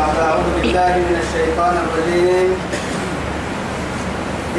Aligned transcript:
بعد 0.00 0.16
أعوذ 0.28 0.48
بالله 0.56 0.92
من 1.08 1.16
الشيطان 1.24 1.74
الرجيم. 1.84 2.50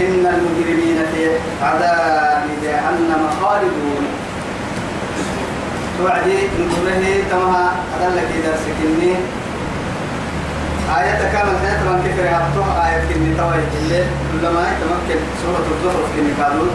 إن 0.04 0.24
المجرمين 0.36 1.00
في 1.12 1.22
عذاب 1.68 2.44
جهنم 2.64 3.22
خالدون. 3.42 4.04
توعدي 5.98 6.38
نقوله 6.60 7.06
تمها 7.32 7.66
لك 8.18 8.30
درسك 8.46 8.78
إني 8.86 9.14
آية 11.00 11.22
كامل 11.34 11.56
حياة 11.62 11.82
من 11.90 11.98
كفر 12.06 12.26
هبطه 12.36 12.68
آية 12.86 13.02
كني 13.10 13.32
توي 13.40 13.62
الليل 13.82 14.08
كلما 14.32 14.66
تمكن 14.82 15.20
سورة 15.42 15.66
الزخرف 15.74 16.08
كني 16.16 16.32
قالوا. 16.42 16.72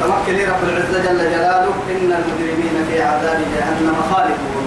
تمكن 0.00 0.34
رب 0.50 0.62
العزة 0.68 0.98
جل 1.06 1.20
جلاله 1.32 1.74
إن 1.92 2.10
المجرمين 2.20 2.76
في 2.88 3.02
عذاب 3.02 3.40
جهنم 3.54 3.96
خالدون. 4.10 4.64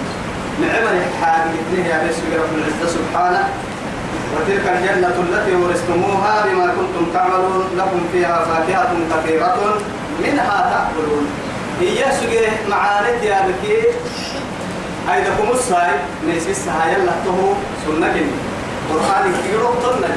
نعمل 0.62 1.02
حاجة 1.22 1.50
اثنين 1.62 1.86
يا 1.86 2.08
بس 2.08 2.16
رب 2.40 2.54
العزة 2.58 2.98
سبحانه. 2.98 3.50
وتلك 4.36 4.66
الجنة 4.68 5.08
التي 5.08 5.56
ورثتموها 5.56 6.46
بما 6.46 6.66
كنتم 6.66 7.12
تعملون 7.14 7.66
لكم 7.78 8.02
فيها 8.12 8.46
فاكهة 8.46 8.92
كثيرة 9.12 9.78
منها 10.24 10.58
تأكلون. 10.72 11.28
هي 11.82 12.12
سجى 12.20 12.48
معاني 12.70 13.26
يا 13.26 13.42
بكي. 13.48 13.82
هيدا 15.10 15.30
كمساي 15.38 15.92
نسيس 16.28 16.68
هاي 16.68 16.96
الله 16.96 17.16
تهو 17.26 17.54
سنة 17.86 18.08
كني. 18.08 18.38
قرآن 18.90 19.34
كيرو 19.44 19.70
طلنا 19.84 20.08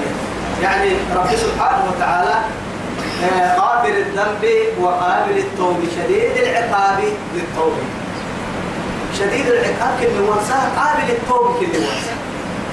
يعني 0.62 0.90
رب 1.16 1.30
سبحانه 1.36 1.82
وتعالى 1.90 2.34
آه، 3.24 3.54
قابل 3.54 3.90
الذنب 3.90 4.44
وقابل 4.80 5.38
التوب 5.38 5.76
شديد 5.96 6.36
العقاب 6.36 6.98
للتوب. 7.34 7.72
شديد 9.18 9.46
العقاب 9.46 10.00
كل 10.00 10.20
ورثة 10.28 10.54
قابل 10.76 11.10
التوب 11.10 11.56
كل 11.60 11.66
ورثة 11.66 12.14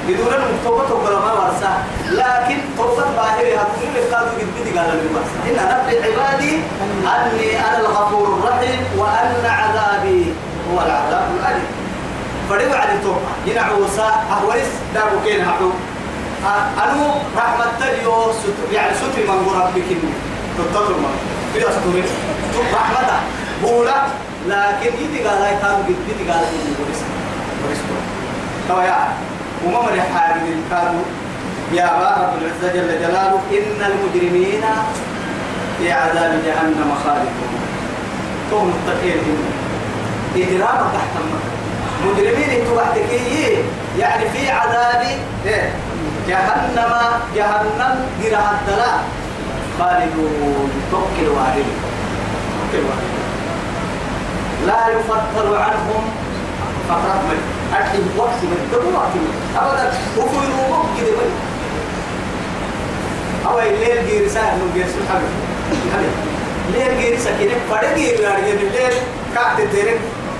بدون 0.07 0.33
المكتوبة 0.33 0.83
تقول 0.89 1.13
ما 1.13 1.33
ورثة 1.33 1.69
لكن 2.11 2.57
توبة 2.77 3.03
باهرة 3.15 3.59
هتكون 3.59 3.89
لقادو 3.95 4.29
قد 4.29 4.47
بدي 4.59 4.79
قال 4.79 4.89
لي 4.97 5.07
ورثة 5.15 5.37
إن 5.47 5.83
نبي 5.85 5.97
عبادي 6.05 6.53
أني 7.03 7.59
أنا 7.59 7.79
الغفور 7.79 8.27
الرحيم 8.27 8.79
وأن 8.97 9.45
عذابي 9.45 10.33
هو 10.73 10.77
العذاب 10.85 11.27
الأليم. 11.39 11.65
فدي 12.49 12.65
وعد 12.65 13.01
توبة 13.03 13.17
هنا 13.47 13.61
عوسى 13.61 14.09
أهويس 14.31 14.67
دابو 14.93 15.19
كين 15.25 15.41
هحو 15.45 15.69
أنو 16.83 17.03
رحمة 17.37 17.65
تليو 17.79 18.31
ستر 18.31 18.73
يعني 18.73 18.95
ستر 18.95 19.21
من 19.27 19.49
قرب 19.49 19.73
بكني 19.75 20.11
تطلع 20.57 20.97
ما 20.97 21.09
في 21.53 21.69
أسطوري 21.69 22.03
رحمة. 22.73 23.19
بولا. 23.63 23.95
لكن 24.47 24.91
يدي 25.03 25.27
قال 25.27 25.37
هاي 25.41 25.55
قد 25.55 25.83
بدي 25.83 26.31
قال 26.31 26.41
لي 26.41 26.71
ورثة 26.79 27.05
ورثة 27.63 27.97
طبعا 28.69 28.85
يا 28.85 29.07
وما 29.65 29.81
من 29.81 30.01
حاجة 30.15 30.41
كانوا 30.69 31.03
يا 31.73 31.85
رب 31.85 32.41
العزة 32.41 32.73
جل 32.73 32.99
جلاله 32.99 33.41
إن 33.51 33.91
المجرمين 33.91 34.61
في 35.77 35.91
عذاب 35.91 36.41
جهنم 36.45 36.93
خالدون. 37.05 37.53
توم 38.51 38.73
متقين 38.73 39.17
إجرام 40.35 40.89
تحت 40.93 41.13
المكر 41.21 41.57
مجرمين 42.05 42.49
أنتوا 42.49 42.75
بعدكي 42.75 43.57
يعني 43.99 44.29
في 44.29 44.49
عذاب 44.49 45.01
إيه؟ 45.45 45.69
جهنم 46.27 46.93
جهنم 47.35 48.05
جرى 48.23 48.51
الدلاء 48.61 49.03
خالدون. 49.79 50.71
توكل 50.91 51.29
وارد. 51.29 51.65
توكل 52.71 52.83
وارد. 52.85 53.17
لا 54.67 54.81
يفتر 54.87 55.57
عنهم 55.57 56.03
فترة 56.89 57.21
من 57.29 57.39
أكيد 57.79 58.05
وقت 58.17 58.39
من 58.43 58.59
دم 58.71 58.95
وقت 58.95 59.13
من 59.15 59.31
أبدا. 59.61 59.91
وفي 60.17 60.35
روح 60.35 60.85
كده 60.97 61.11
من 61.17 61.31
أو 63.47 63.59
الليل 63.59 63.97
غير 64.07 64.29
سهل 64.29 64.57
من 64.59 64.71
غير 64.75 64.85
سبحانه 64.95 65.29
ليل 66.73 66.97
غير 66.97 67.19
سكينة 67.19 67.55
فرد 67.69 67.97
غير 67.97 68.19
يعني 68.19 68.51
الليل 68.51 68.93
كعت 69.35 69.61
تيرك. 69.71 69.99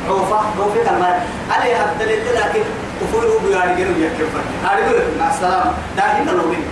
عوفة 0.09 0.35
عوفة 0.35 0.84
كلمة 0.85 1.19
عليه 1.52 1.75
حتى 1.75 2.03
الليل 2.03 2.19
لكن 2.35 2.63
وفي 3.02 3.28
روح 3.28 3.44
غير 3.78 3.88
يكفي 3.88 4.40
هذا 4.63 4.79
يقول 4.79 5.02
مع 5.19 5.29
السلامة. 5.29 5.72
داهين 5.97 6.28
لوين 6.28 6.63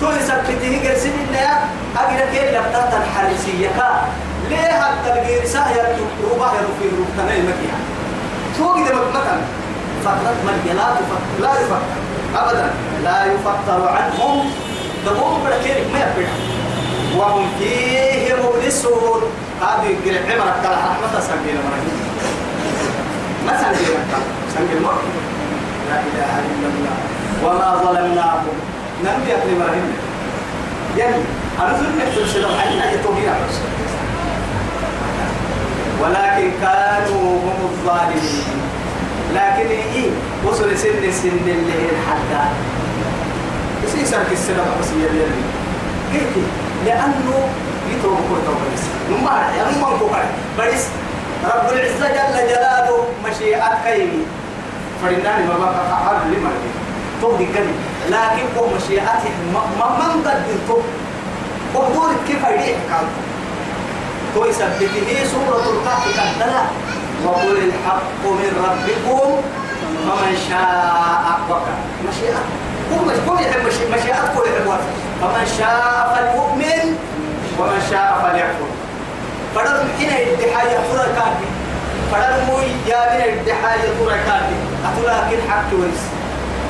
تو 0.00 0.10
يسكته 0.10 0.80
غير 0.82 0.98
سنين 0.98 1.26
لا 1.32 1.58
أجر 2.02 2.20
كيل 2.32 2.48
لبتات 2.54 2.92
الحارسية. 2.94 3.68
كا 3.76 4.04
ليه 4.48 4.78
الغير 5.06 5.44
سهل 5.46 5.76
يروح 5.76 6.52
في 6.80 6.88
روح 6.98 7.08
تنين 7.16 7.44
مكيها 7.46 7.78
تو 8.58 8.74
كده 8.74 8.94
مكان 8.94 9.40
فترة 10.04 10.36
من 10.46 10.56
لا 10.76 10.94
تفكر 10.94 11.42
لا 11.42 11.60
يفكر 11.60 11.98
أبدا. 12.36 12.70
لا 13.04 13.24
يفكر 13.24 13.88
عنهم. 13.88 14.50
دمهم 15.06 15.44
بركيرك 15.44 15.86
ما 15.92 15.98
يبقى 15.98 16.32
وهم 17.16 17.46
فيه 17.58 18.34
مبلسون. 18.34 19.22
هذه 19.60 19.96
قل 20.04 20.18
عمرك 20.18 20.54
كلا 20.62 20.70
رحمة 20.70 21.20
سنجينا 21.20 21.60
مرحبا 21.66 21.92
ما 23.46 23.52
سنجينا 23.62 23.98
سنجينا 24.54 24.80
مرحبا 24.80 25.20
لا 25.90 26.00
إله 26.00 26.32
إلا 26.38 26.68
الله. 26.72 26.96
وما 27.44 27.82
ظلمناهم 27.84 28.56
نبي 29.04 29.34
أكل 29.34 29.58
مرحبا 29.60 29.92
يعني 30.96 31.16
أنا 31.60 31.72
ظلم 31.78 32.00
نفسي 32.06 32.32
سلام 32.32 32.50
عنا 32.50 32.92
يتوبينا 32.92 33.36
ولكن 36.02 36.50
كانوا 36.62 37.40
هم 37.40 37.58
الظالمين. 37.70 38.44
لكن 39.34 39.68
إيه؟ 39.70 40.10
وصل 40.46 40.78
سن 40.78 41.12
سن 41.12 41.28
اللي 41.28 41.88
حتى. 42.10 42.44
يصير 43.84 44.04
سرك 44.04 44.32
السنة 44.32 44.64
بس 44.80 44.86
يلي 44.90 45.24
كيف 46.12 46.44
لأنه 46.86 47.48
يتوب 47.90 48.16
كل 48.16 48.40
توبة 48.46 48.58
بس. 48.74 48.82
نمار 49.10 49.42
يعني 49.56 49.76
نمار 49.78 49.96
بقى 49.96 50.24
بس 50.68 50.84
رب 51.44 51.72
العزة 51.72 52.08
جل 52.08 52.48
جلاله 52.48 53.04
مشيئة 53.30 53.78
كيمي 53.84 54.22
فرناني 55.02 55.46
ما 55.46 55.58
بقى 55.58 55.96
حرب 56.04 56.32
لما 56.32 56.50
توب 57.22 57.36
كني 57.38 57.74
لكن 58.10 58.44
هو 58.58 58.66
مشيئته 58.76 59.30
ما 59.78 59.88
من 60.14 60.22
قد 60.28 60.42
توب. 60.68 60.82
وحضور 61.74 62.10
كيف 62.28 62.42
يريح 62.44 62.78
كان 62.90 63.06
يثبته 64.36 65.24
سورة 65.32 65.62
الكهف 65.72 66.04
كالدلع 66.16 66.62
وقل 67.24 67.56
الحق 67.68 68.22
من 68.24 68.50
ربكم 68.68 69.30
فمن 70.08 70.36
شاء 70.50 71.38
وكا 71.50 71.74
مشيئة. 72.08 72.42
مش 73.06 73.18
كل 73.28 73.44
يحب 73.44 73.66
مشيئة 73.66 74.32
كل 74.36 74.50
يحب 74.50 74.78
فمن 75.20 75.46
شاء 75.58 76.14
فليؤمن 76.14 76.96
ومن 77.58 77.80
شاء 77.90 78.18
فليكفر. 78.22 78.70
فدر 79.54 79.84
حين 79.98 80.28
الدحاء 80.28 80.66
يحفر 80.66 81.04
كافي 81.16 81.48
فدر 82.12 82.44
مو 82.46 82.58
يا 82.86 83.00
من 83.14 83.38
الدحاء 83.38 83.78
يحفر 83.78 84.10
كافي 84.26 84.56
أتلاكن 84.88 85.50
حق 85.50 85.70
ورس 85.72 86.02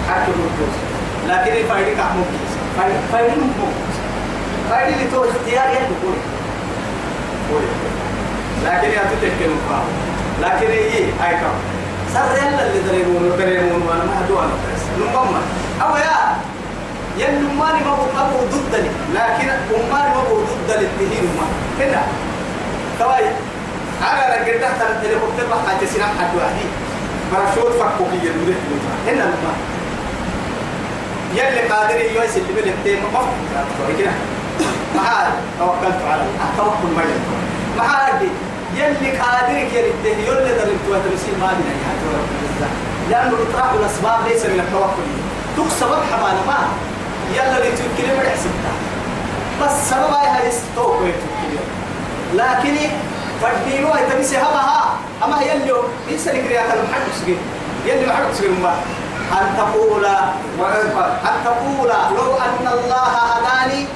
حق 0.08 0.26
ورس 0.28 0.76
لكن 1.28 1.52
الفايدة 1.56 1.90
كحمو 2.02 2.22
فايدة 3.12 3.34
مو 3.36 3.69
فايدة 4.70 4.96
اللي 4.96 5.10
تو 5.12 5.25
اختيار 5.25 5.69
يدخل 5.70 6.16
لكن 8.64 8.88
يا 8.91 9.03
تتكلم 9.10 9.59
فاهم 9.69 9.88
لكن 10.42 10.66
إيه 10.72 11.04
أي 11.04 11.34
كم 11.41 11.56
سر 12.14 12.36
يلا 12.36 12.66
اللي 12.66 12.81
دريمون 12.88 13.36
دريمون 13.38 13.82
وأنا 13.88 14.04
ما 14.04 14.25
هدوا 14.25 14.41
أنا 14.41 14.53
بس 14.75 14.82
نمما 15.00 15.41
أو 15.82 15.97
يا 15.97 16.37
ين 17.19 17.34
نماني 17.34 17.84
ما 17.84 17.94
بو 17.94 18.04
أبو 18.19 18.38
ضدني 18.53 18.88
لكن 19.14 19.48
أماني 19.75 20.14
ما 20.14 20.22
بو 20.28 20.37
ضد 20.37 20.70
الاتهين 20.70 21.25
ما 21.38 21.47
هنا 21.84 22.03
تواي 22.98 23.25
أنا 24.03 24.42
لقيت 24.42 24.62
تحت 24.62 24.81
الهليكوبتر 24.81 25.47
ما 25.50 25.56
حاجة 25.69 25.87
سنام 25.87 26.08
حد 26.19 26.37
واحد 26.37 26.69
برشوت 27.32 27.72
في 27.72 27.82
المدة 28.26 28.54
هنا 29.06 29.25
نما 29.25 29.53
يلي 31.34 31.61
قادر 31.69 32.00
يويس 32.00 32.37
اللي 32.37 32.52
بالتيم 32.52 32.99
ما 33.14 33.20
كده 33.99 34.11
ما 34.96 35.02
عاد 35.02 35.32
توكلت 35.58 36.00
على 36.11 36.23
الله. 36.23 36.46
توكل 36.58 36.90
ما 36.96 37.02
ينفع. 37.02 37.38
ما 37.76 37.82
عاد 37.93 38.20
يلي 38.75 39.11
قادرك 39.19 39.73
يا 39.75 39.82
ريته 39.82 40.08
يلي 40.08 40.50
الانتوا 40.50 40.99
ترسي 41.05 41.31
ما 41.40 41.50
بنا 41.56 41.75
يا 41.82 42.69
لأنه 43.11 43.37
إطراح 43.44 43.73
الأسباب 43.73 44.19
ليس 44.29 44.46
من 44.46 44.61
التوكل. 44.61 45.08
تكسب 45.56 45.90
حبانا 46.12 46.43
ما. 46.46 46.58
يلا 47.35 47.56
اللي 47.58 47.70
تذكري 47.70 48.17
ما 48.17 48.23
يحسبها 48.23 48.73
بس 49.62 49.90
سبب 49.90 50.12
هاي 50.12 50.49
استوك 50.49 51.00
لكن 52.34 52.76
فردينو 53.43 53.88
هاي 53.88 54.02
تبسي 54.11 54.37
هبها 54.37 54.96
أما 55.25 55.41
يلي 55.43 55.73
إنسان 56.12 56.37
يكري 56.37 56.58
أكل 56.58 56.79
محدث 56.91 57.20
سجين. 57.20 57.38
يلي 57.87 58.06
محدث 58.06 58.38
سجين 58.38 58.61
ما. 58.62 58.75
أن 59.32 59.56
تقول 59.56 60.05
أن 60.05 61.37
تقول 61.44 61.88
لو 62.17 62.37
أن 62.37 62.67
الله 62.73 63.12
هداني 63.31 63.87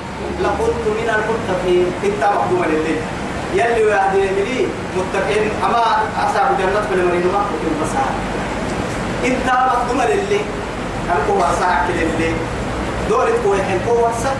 لكنت 0.46 0.84
من 0.98 1.08
المتقين. 1.16 1.86
إنت 2.04 2.22
مقدوم 2.34 2.62
لله 2.72 2.98
يلي 3.54 3.84
ويهدي 3.84 4.20
لي 4.46 4.66
متقين. 4.96 5.50
أما 5.64 5.82
أصحاب 6.24 6.46
الجنة 6.52 6.80
في 6.88 6.94
المريض 6.94 7.24
ما 7.34 7.40
كنت 7.50 7.64
بس 7.82 7.92
إنت 9.24 9.46
مقدوم 9.46 10.00
لله 10.10 10.42
كان 11.08 11.18
قوة 11.28 11.48
ساعة 11.60 11.86
اللي. 11.88 12.32
دورة 13.08 13.32
قوة 13.44 13.56
حين 13.68 13.80
قوة 13.88 14.10
ساعة 14.22 14.36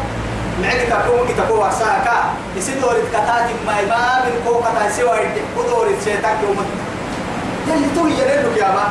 معك 0.62 0.80
تكون 0.92 1.26
كي 1.26 1.32
تكون 1.32 1.70
ساكا 1.70 2.18
يصير 2.56 2.74
دورة 2.80 3.02
كتاتي 3.12 3.54
ما 3.66 3.74
ما 3.90 4.24
من 4.24 4.34
قوة 4.46 4.60
كتاتي 4.60 4.92
سوى 4.92 5.16
دورة 5.70 5.90
شيطان 6.04 6.36
يوم 6.42 6.58
يلي 7.68 7.86
تو 7.96 8.06
يلي 8.06 8.60
يا 8.60 8.68
ما. 8.76 8.86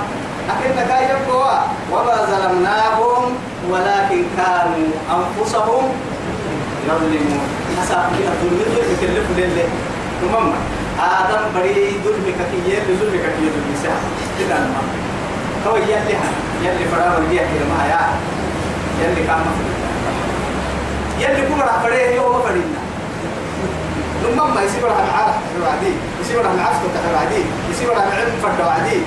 لكن 0.49 0.87
كاي 0.89 1.03
يبقوا 1.09 1.51
وما 1.91 2.15
ظلمناهم 2.31 3.23
ولكن 3.69 4.23
كانوا 4.37 4.87
أنفسهم 5.15 5.83
يظلمون 6.87 7.41
حسب 7.81 8.01
كده 8.17 8.31
ظلم 8.41 8.59
ظلم 8.75 8.97
كلف 9.01 9.27
لله 9.37 9.67
تمام 10.21 10.53
آدم 10.99 11.43
بري 11.55 11.91
ظلم 12.05 12.25
كتير 12.39 12.81
ظلم 12.99 13.15
كتير 13.25 13.49
ظلم 13.55 13.75
ساعة 13.83 14.01
كده 14.39 14.59
ما 14.59 14.81
هو 15.67 15.75
يلي 15.75 16.15
يلي 16.65 16.85
فرار 16.91 17.17
الجيه 17.17 17.41
كده 17.51 17.65
ما 17.71 17.85
يا 17.91 18.01
يلي 19.01 19.27
كان 19.27 19.45
يلي 21.19 21.41
كبر 21.49 21.69
فريه 21.83 22.15
يوم 22.15 22.41
فرينا 22.41 22.81
لما 24.23 24.43
ما 24.45 24.61
يصير 24.61 24.87
لها 24.87 25.05
معاه 25.11 25.33
وعدي 25.61 25.93
يصير 26.21 26.41
لها 26.43 26.53
معاه 26.55 26.73
فتح 26.73 27.03
وعدي 27.13 27.41
يصير 27.71 27.93
لها 27.93 28.15
علم 28.17 28.33
فرد 28.43 28.65
وعدي 28.67 28.97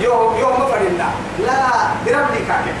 يوم 0.00 0.36
يوم 0.40 0.60
ما 0.60 0.66
فرينا 0.66 1.08
لا 1.46 1.58
درب 2.06 2.26
لي 2.34 2.40
كاكي 2.48 2.72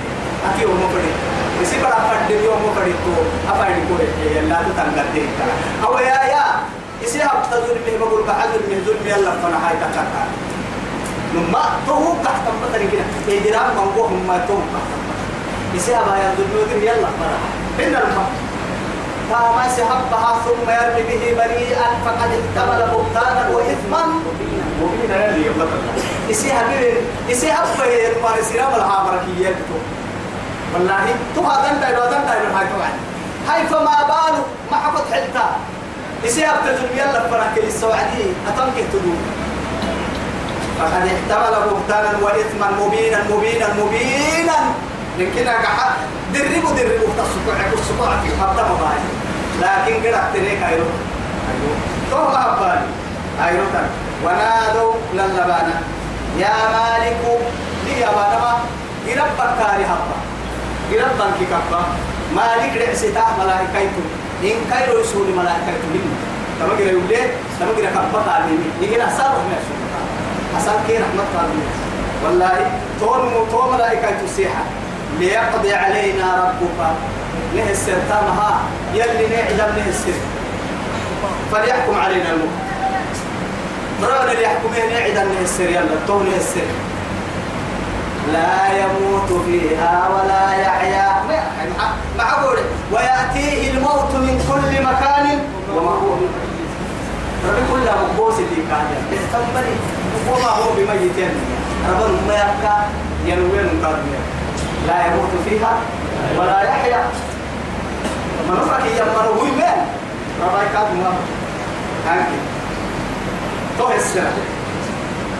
أكيد 0.54 0.68
ما 0.68 0.88
فرينا 0.92 1.33
يصير 1.64 1.80
لها 1.80 2.00
فرد 2.08 2.30
يوم 2.30 2.60
ما 2.66 2.70
فرينا 2.76 2.98
تو 3.04 3.12
أفعل 3.52 3.74
كوي 3.88 4.40
لا 4.48 4.58
تتنقل 4.68 5.26
أو 5.84 5.98
يا 5.98 6.18
يا 6.34 6.44
يصير 7.02 7.22
أبتدور 7.24 7.76
به 7.86 7.94
بقول 8.00 8.22
بعذر 8.28 8.60
من 8.70 8.78
ظلم 8.86 9.06
يلا 9.06 9.30
فنا 9.30 9.58
هاي 9.68 9.76
تكاكا 9.76 10.24
لما 11.34 11.62
تو 11.86 12.14
تحت 12.24 12.44
مثلا 12.62 12.84
كده 12.92 13.04
إدراك 13.36 13.70
من 13.76 13.88
قوم 13.96 14.12
ما 14.28 14.44
تو 14.48 14.58
يصير 15.74 15.96
أبا 15.96 16.14
يظلم 16.24 16.82
يلا 16.82 17.08
فنا 17.18 17.38
إن 17.80 17.94
الماء 18.02 18.30
فما 19.30 19.68
سحبها 19.76 20.38
ثم 20.44 20.70
يرمي 20.70 21.02
به 21.10 21.22
بريئا 21.44 21.86
فقد 22.04 22.30
احتمل 22.38 22.80
بهتانا 22.92 23.48
واثما 23.54 24.06
مبينا 24.82 25.26
يلي 25.26 25.50
يسيها 26.28 26.62
بيه 26.68 26.94
يسيها 27.28 27.64
بيه 27.78 28.08
المال 28.08 28.44
سيرام 28.44 28.74
الحامركية 28.74 29.54
والله 30.74 31.06
تو 31.36 31.42
هذا 31.46 31.72
دايلو 31.82 32.02
هذا 32.02 32.18
دايلو 32.28 32.54
هاي 32.56 32.66
طبعا 32.72 32.90
هاي 33.48 33.66
فما 33.66 33.96
بالو 34.10 34.42
ما 34.70 34.76
حكت 34.76 35.06
حلتا 35.12 35.46
يسيها 36.24 36.52
بتجرب 36.60 36.90
يلا 36.96 37.28
فرق 37.30 37.54
السوعدي 37.66 38.24
أتمك 38.48 38.76
تدوم 38.92 39.20
فقد 40.78 41.06
احتمل 41.06 41.54
بهتانا 41.70 42.18
واثما 42.22 42.68
مبينا 42.80 43.18
مبينا 43.30 43.66
مبينا. 43.78 44.56
لكن 45.18 45.48
قحط 45.48 45.92
دربوا 46.34 46.70
دربوا 46.78 47.12
تصقع 47.18 47.56
تصقع 47.72 48.10
في 48.22 48.28
حتى 48.40 48.62
مباي 48.70 49.00
لكن 49.62 49.94
قرأت 50.06 50.24
تريك 50.34 50.62
أيرو 50.62 50.86
أيرو 51.50 51.72
تو 52.10 52.16
ما 52.16 52.56
بالي 52.60 52.86
أيرو 53.48 53.64
تن 53.72 53.86
ونادوا 54.24 54.92
للبانا 55.14 55.76
يا 56.38 56.54
مالك 56.74 57.22
لي 57.86 58.00
يا 58.00 58.06
بانا 58.08 58.38
ما. 58.42 58.52
يربك 59.06 59.50
كاري 59.58 59.84
حبا 59.84 60.13
يربك 60.92 61.38
كبا 61.50 61.82
مالك 62.36 62.72
رعستا 62.82 63.24
ملائكة 63.38 63.90
إن 64.44 64.58
كايرو 64.70 65.00
يسول 65.00 65.26
ملائكة 65.36 65.82
منه. 65.94 66.14
تما 66.60 66.78
يقول 66.78 67.02
ليه 67.08 67.32
تما 67.60 67.72
كده 67.78 67.90
كبا 67.90 68.44
لي 68.46 68.86
يجي 68.86 68.96
نحصل 68.96 69.22
رحمة 69.22 69.58
حصل 70.56 70.76
كي 70.86 70.96
رحمة 70.98 71.24
قال 71.36 71.48
والله 72.24 72.70
تون 73.00 73.32
تو 73.50 73.70
ملائكة 73.72 74.08
تسيحة 74.26 74.64
ليقضي 75.18 75.74
علينا 75.74 76.54
ربك. 76.60 76.90
نه 77.56 77.70
السرطانها 77.70 78.60
يلي 78.94 79.26
نعلم 79.36 79.74
نه 79.76 79.88
السر. 79.88 80.18
فليحكم 81.52 81.94
علينا 81.94 82.30
الموت. 82.30 82.48
مرون 84.02 84.30
اللي 84.30 84.42
يحكمين 84.42 84.92
نعدم 84.92 85.32
نه 85.32 85.40
السر. 85.42 85.70
يلا 85.70 85.96
تو 86.06 86.18
نه 86.22 86.36
السر. 86.36 86.68
لا 88.32 88.78
يموت 88.82 89.42
فيها 89.46 90.08
ولا 90.14 90.52
يحيا. 90.52 91.22
مع 92.18 92.42
ويأتيه 92.92 93.70
الموت 93.70 94.10
من 94.14 94.36
كل 94.48 94.82
مكان. 94.82 95.40
وما 95.76 95.90
هو 95.90 96.14
ربي 97.48 97.62
كلها 97.72 97.94
مقبوس 98.02 98.34
اللي 98.34 98.62
كان. 98.70 98.86
يستنبري 99.12 99.76
وما 100.30 100.48
هو 100.48 100.72
بميت 100.76 101.18
ربنا 101.88 102.20
ما 102.28 102.34
يبقى 102.34 102.76
ينوين 103.26 103.84
قادمين 103.84 104.24
لا 104.86 105.06
يموت 105.06 105.30
فيها 105.48 105.72
ولا 106.38 106.62
يحيا. 106.62 107.04
من 108.48 108.54
رفك 108.56 108.84
يمر 109.00 109.26
هو 109.40 109.44
من 109.44 110.48
ربك 110.74 110.92
ما 110.94 111.12
هانك 112.06 112.26
تو 113.78 113.88
السنة 113.92 114.32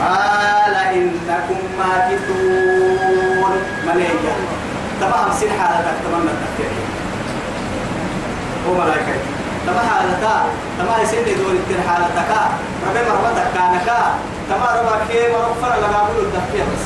قال 0.01 0.75
إنكم 0.75 1.61
ماكثون. 1.79 3.53
مليجا 3.87 4.35
تفهم 5.01 5.33
سن 5.41 5.51
حالتك 5.61 5.97
تمنى 6.05 6.31
التفكير. 6.35 6.73
هو 8.69 8.75
ملائكة. 8.75 9.17
تما 9.67 9.83
حالتا 9.91 10.35
تما 10.79 11.05
سن 11.11 11.25
دور 11.25 11.53
التر 11.53 11.89
حالتك. 11.89 12.31
ربي 12.89 13.01
مربتك 13.09 13.47
كانك. 13.55 13.89
تما 14.51 14.69
ربك 14.77 15.11
مرفر 15.35 15.73
لقابل 15.83 16.19
التفكير 16.21 16.65
بس. 16.65 16.85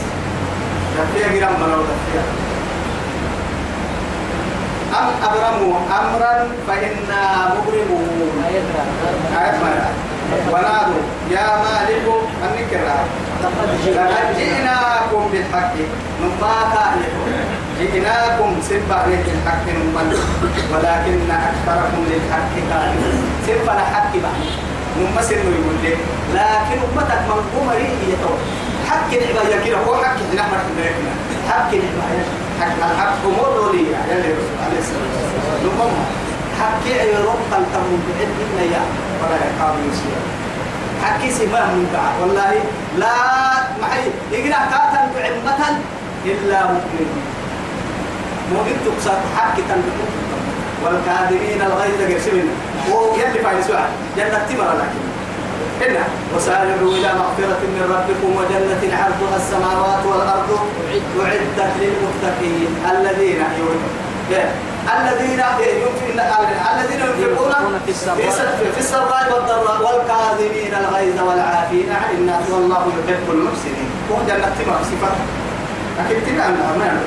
تفكير 0.99 1.41
جرام 1.41 1.55
مرو 1.61 1.83
تفكير. 1.83 2.25
أم 4.99 5.09
أبرموا 5.23 5.75
أمرا 5.99 6.49
فإنا 6.69 7.23
مبرمون. 7.55 8.45
آية 9.39 9.59
مرة 9.63 9.91
ونادوا 10.53 11.03
يا 11.31 11.47
مالك 11.65 12.07
النكرة 12.45 12.99
لقد 13.43 13.69
جئناكم 14.39 15.23
بالحق 15.33 15.75
نباتا 16.23 16.87
جئناكم 17.81 18.51
سبا 18.69 18.99
بالحق 19.07 19.67
نباتا 19.81 20.19
ولكن 20.73 21.17
أكثركم 21.31 22.03
للحق 22.11 22.55
كارهون 22.71 23.17
سبا 23.47 23.73
لحق 23.81 24.13
بعد 24.25 24.43
نما 24.99 25.23
سنو 25.23 25.51
يقول 25.59 25.77
لك 25.85 25.99
لكن 26.35 26.79
أمتك 26.87 27.23
من 27.29 27.41
قمري 27.55 27.89
يتو 28.11 28.33
حق 28.89 29.11
نعمة 29.11 29.43
يكير 29.55 29.77
هو 29.87 29.95
حق 30.05 30.19
نعمة 30.35 30.59
حق 31.49 31.71
نعمة 31.75 32.25
حق 32.61 32.91
الحق 32.91 33.23
مر 33.39 33.73
لي 33.73 33.83
يا 33.93 33.99
الرسول 34.33 34.57
عليه 34.65 34.79
الصلاة 34.79 35.13
والسلام 35.17 35.61
نما 35.65 36.05
حق 36.61 36.85
يروم 36.87 37.41
تلتم 37.51 37.85
بعد 38.09 38.65
يا 38.75 38.83
ولا 39.23 39.37
يقام 39.47 39.77
يسير. 39.91 40.23
حكي 41.05 41.31
سما 41.31 41.67
منكع 41.75 42.05
والله 42.21 42.55
لا 42.99 43.15
معي. 43.83 44.05
يقرا 44.33 44.61
كاتا 44.73 45.11
بعمة 45.15 45.61
إلا 46.25 46.59
مؤمن 46.67 47.09
مؤمن 48.53 48.77
تقصد 48.87 49.19
حكي 49.37 49.63
تنبقى 49.63 50.09
والكاذبين 50.85 51.63
الغيظ 51.63 52.01
قرشمنا 52.13 52.53
هو 52.91 53.15
يلي 53.15 53.63
سؤال 53.67 53.91
جنة 54.17 54.47
تمر 54.49 54.73
لكن 54.81 55.09
إنا 55.87 56.05
وسارعوا 56.37 56.93
إلى 56.93 57.09
مغفرة 57.21 57.61
من 57.75 57.83
ربكم 57.95 58.31
وجنة 58.37 58.97
عرضها 58.97 59.37
السماوات 59.37 60.07
والأرض 60.07 60.59
أعدت 61.21 61.73
للمتقين 61.81 62.71
الذين 62.93 63.43
الذين 64.97 65.41
الذين 66.75 67.01
ينفقون 67.01 67.81
في 68.75 68.79
السراء 68.79 69.25
والضراء 69.33 69.79
والكاظمين 69.87 70.73
الغيظ 70.75 71.19
والعافين. 71.29 71.89
عن 71.93 72.11
الناس 72.19 72.51
والله 72.51 72.83
يحب 73.09 73.27
المحسنين. 73.31 73.91
وهو 74.11 74.23
جنة 74.29 74.49
تمر 74.59 74.81
صفة 74.83 75.11
لكن 75.99 76.17
تبع 76.27 76.45
أنا 76.45 77.01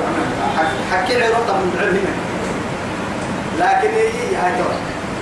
حكي 0.92 1.24
عروضة 1.24 1.52
من 1.52 1.76
علمنا 1.80 2.14
لكن 3.58 3.88
هي 3.88 4.36
هاي 4.36 4.52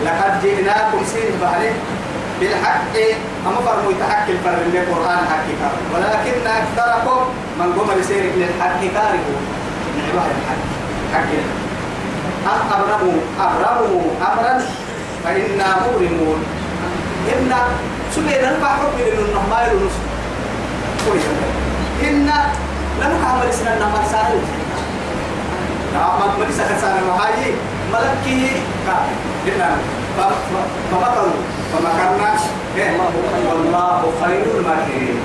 لقد 0.04 0.42
جئناكم 0.42 1.04
سين 1.12 1.32
بحرين 1.42 1.72
بالحق 2.40 2.94
أما 3.46 3.60
فرموا 3.66 3.92
يتحكي 3.92 4.32
الفر 4.32 4.58
اللي 4.66 4.80
قرآن 4.80 5.18
حكي 5.18 5.54
ولكن 5.94 6.46
أكثركم 6.46 7.20
من 7.58 7.72
قم 7.72 8.00
لسيرك 8.00 8.32
للحق 8.36 8.80
كاره 8.80 9.26
نعبه 9.98 10.26
الحق 10.26 10.62
حكي. 11.14 11.59
أم 12.46 12.60
أبرموا 12.72 13.20
أبرموا 13.40 14.02
أمرا 14.32 14.64
فإنا 15.24 15.76
مبرمون 15.86 16.44
إن 17.32 17.52
سبيل 18.16 18.44
البحر 18.44 18.82
من 18.96 19.26
النهماء 19.26 19.74
ونص 19.74 19.92
كويس 21.06 21.22
إن 22.02 22.26
لم 23.00 23.18
تعمل 23.22 23.54
سنة 23.54 23.74
النهماء 23.74 24.04
سهل 24.12 24.38
نعم 25.94 26.40
مليسة 26.40 26.64
كسانة 26.76 27.02
وهاي 27.08 27.52
ملكي 27.92 28.50
كا 28.86 29.76
فمكروا 30.90 31.40
فمكرنا 31.72 32.34
والله 33.48 34.12
خير 34.24 34.44
الماكرين 34.58 35.20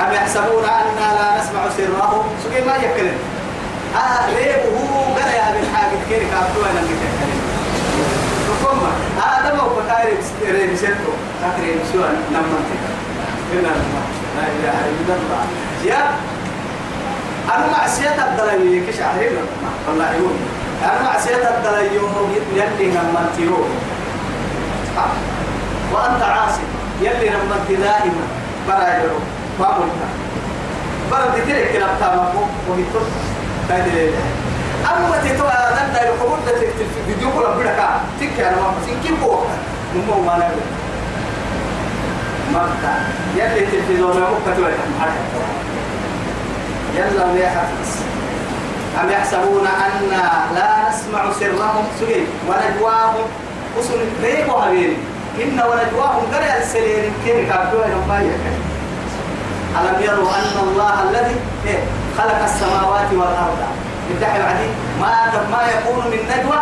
أم 0.00 0.12
يحسبون 0.12 0.64
أنا 0.64 1.14
لا 1.14 1.40
نسمع 1.40 1.60
سرهم 1.76 2.22
سكي 2.44 2.60
ما 2.66 2.76
يكلم 2.76 3.14
آه 3.14 3.45
ريبه 4.36 4.76
قال 5.16 5.30
يا 5.34 5.50
ابن 5.50 5.64
حاجة 5.74 5.96
كيرك 6.08 6.30
عبدو 6.34 6.60
أنا 6.70 6.80
نتكلم 6.80 7.40
ركما 8.50 8.90
هذا 9.22 9.54
ما 9.54 9.60
هو 9.62 9.68
بكاري 9.68 10.12
ريب 10.52 10.76
سرتو 10.76 11.12
أكري 11.44 11.80
سوى 11.92 12.08
نمنتك 12.32 12.82
إلا 13.52 13.62
لا 13.62 14.42
إله 14.42 14.78
إلا 15.00 15.14
الله. 15.14 15.44
يا 15.84 16.02
أنا 17.54 17.66
معصية 17.72 18.10
الدلائل 18.28 18.82
كش 18.88 19.00
عارف 19.00 19.32
والله 19.88 20.12
يقول 20.12 20.36
أنا 20.84 21.02
معصية 21.02 21.36
الدلائل 21.36 21.92
يلي 22.54 22.86
نمنتيرو 22.86 23.64
وأنت 25.92 26.22
عاصي 26.22 26.60
يلي 27.00 27.30
نمنت 27.30 27.80
دائما. 27.80 28.26
برايرو 28.68 29.18
ما 29.60 29.66
قلت. 29.66 29.90
برد 31.10 31.34
تلك 31.46 31.72
كلام 31.72 31.90
تامكو 32.00 32.42
وهيتوس 32.68 33.08
أما 34.86 35.16
تتوى 35.24 35.48
أنا 35.48 35.82
أنا 35.90 36.02
يحفظ 47.36 47.88
أم 49.02 49.10
يحسبون 49.10 49.66
أن 49.66 50.10
لا 50.54 50.88
نسمع 50.88 51.32
سرهم 51.40 51.84
سجي 52.00 52.24
ونجواهم 52.48 53.24
وصل 53.78 53.98
ريبوا 54.22 54.54
هبين 54.54 54.96
إن 55.42 55.60
ونجواهم 55.60 56.22
قرأ 56.34 56.58
السليل 56.62 57.12
كيف 57.24 57.52
كابدوا 57.52 57.86
يوم 57.86 58.10
ألم 59.80 60.02
يروا 60.02 60.30
أن 60.30 60.68
الله 60.68 61.10
الذي 61.10 61.36
إيه؟ 61.66 62.05
خلق 62.18 62.42
السماوات 62.44 63.10
والأرض. 63.12 63.60
يدعي 64.10 64.38
بعدين 64.42 64.70
ما 65.00 65.10
ما 65.52 65.62
يكون 65.74 66.04
من 66.12 66.20
نجوى 66.32 66.60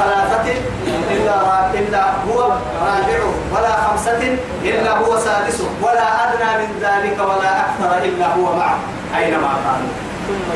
ثلاثة 0.00 0.46
إلا 1.10 1.36
إلا 1.74 2.02
هو 2.28 2.38
رابعه 2.86 3.32
ولا 3.52 3.76
خمسة 3.76 4.36
إلا 4.64 4.98
هو 4.98 5.18
سادسه 5.18 5.68
ولا 5.82 6.08
أدنى 6.24 6.50
من 6.62 6.70
ذلك 6.80 7.18
ولا 7.20 7.60
أكثر 7.60 8.04
إلا 8.04 8.26
هو 8.26 8.56
معه. 8.56 8.78
أينما 9.16 9.52
كانوا 9.64 9.92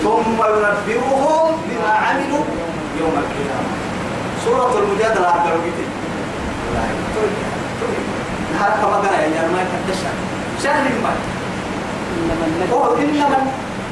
ثم 0.02 0.38
ينبئهم 0.54 1.50
بما 1.68 1.92
عملوا 1.92 2.44
يوم 3.00 3.14
القيامة. 3.22 3.70
سورة 4.44 4.78
المجادلة 4.78 5.32
بيتين 5.64 5.90
هذا 8.60 8.76
كما 8.82 8.96
قال 8.96 9.14
يا 9.36 9.42
ما 9.54 9.60
يكتشف 9.62 10.12
شهر 10.62 10.84
ما. 11.02 11.12
إنما 13.00 13.38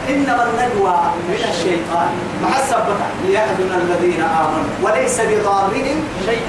إنما 0.09 0.43
النجوى 0.49 0.97
من 1.29 1.41
الشيطان. 1.51 2.11
محسب 2.43 2.87
ليحزن 3.27 3.71
الذين 3.83 4.23
آمنوا 4.23 4.75
وليس 4.83 5.21
بضارهم 5.21 5.99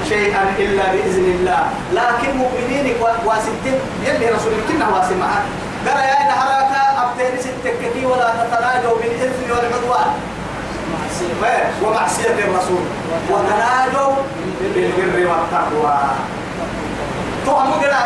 شيئا 0.10 0.44
إلا 0.60 0.86
بإذن 0.94 1.28
الله. 1.36 1.62
لكن 1.94 2.38
مؤمنين 2.38 2.96
واسدين 3.26 3.78
يلي 4.06 4.28
رسول 4.36 4.54
كنا 4.70 4.88
واسمعا 4.94 5.42
قال 5.86 5.98
يا 5.98 6.16
إن 6.22 6.32
حركة 6.40 6.82
أبتين 7.04 7.34
ستكتي 7.46 8.06
ولا 8.06 8.30
تتناجوا 8.40 8.98
بالإثم 9.02 9.48
والعدوان. 9.52 10.12
ومعصية 11.84 12.38
الرسول 12.46 12.84
وتناجوا 13.32 14.14
بالبر 14.76 15.16
والتقوى. 15.30 15.98
تهم 17.46 17.72
قرأ 17.82 18.04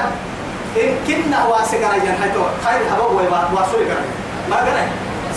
إن 0.77 0.91
كنا 1.07 1.39
واسقنا 1.45 1.97
جنحتو 2.05 2.43
خير 2.65 2.81
هبوا 2.91 3.21
واسوي 3.55 3.83
قرأ 3.89 4.05
ما 4.49 4.55
قرأ 4.55 4.85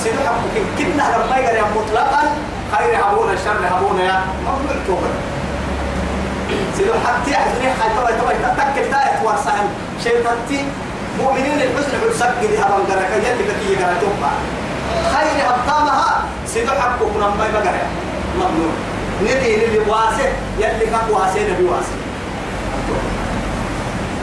سيدو 0.02 0.18
حقك 0.26 0.56
كنا 0.78 1.04
لما 1.14 1.36
يقرأ 1.36 1.66
مطلقا 1.76 2.22
خير 2.76 2.90
هبونا 3.04 3.32
الشر 3.32 3.60
هبونا 3.70 4.02
يا 4.04 4.20
ممنوع 4.46 4.76
توبر 4.86 5.12
سيدو 6.76 6.92
حتى 7.06 7.30
يحزني 7.30 7.68
حتى 7.80 8.12
تبا 8.18 8.32
تتكل 8.32 8.90
تايت 8.90 9.16
وارسان 9.24 9.64
شيطانتي 10.04 10.60
مؤمنين 11.22 11.58
الحسن 11.62 11.94
حسك 12.10 12.32
دي 12.40 12.58
هبان 12.58 12.82
قرأ 12.90 13.04
كي 13.10 13.18
يلي 13.28 13.42
بكي 13.48 13.72
يقرأ 13.72 13.94
توبا 14.00 14.30
خير 15.14 15.36
أبطامها 15.54 16.22
سيدو 16.46 16.70
حقك 16.72 17.12
لما 17.16 17.44
يقرأ 17.54 17.86
ممنوع 18.36 18.72
ندي 19.22 19.64
اللي 19.64 19.78
واسع 19.78 20.28
يلي 20.58 20.86
كان 20.86 21.06
واسع 21.10 21.40
نبي 21.40 21.64
واسع 21.64 21.96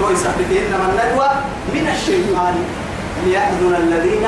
ويثبت 0.01 0.49
إنما 0.51 0.85
النجوى 0.89 1.29
من 1.73 1.89
الشيطان 1.95 2.55
ليحزن 3.25 3.75
الذين 3.75 4.25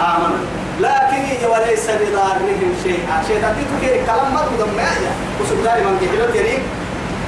آمنوا. 0.00 0.46
لكن 0.80 1.46
وليس 1.50 1.86
بضارهم 1.90 2.74
شيئا. 2.82 3.22
شيطان 3.28 3.54
تكير 3.80 4.04
كلام 4.06 4.34
ما 4.34 4.40
تقدم 4.40 4.70
معايا 4.76 5.12
وسبتاري 5.40 5.82
من 5.84 5.96
كحلو 6.00 6.26
تريك 6.34 6.62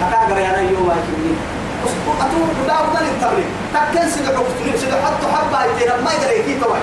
أكاغر 0.05 0.39
يا 0.39 0.61
نيو 0.61 0.81
ما 0.89 0.95
يكمني 1.01 1.35
أتو 2.21 2.41
لا 2.67 2.75
أفضل 2.75 3.05
التبليغ 3.13 3.49
تكن 3.75 4.09
سيدو 4.11 4.31
حكتني 4.39 4.79
سيدو 4.81 4.97
حتى 5.05 5.27
حبا 5.35 5.59
يتينا 5.65 5.97
ما 6.05 6.13
يقدر 6.13 6.33
يكي 6.33 6.61
توي. 6.61 6.79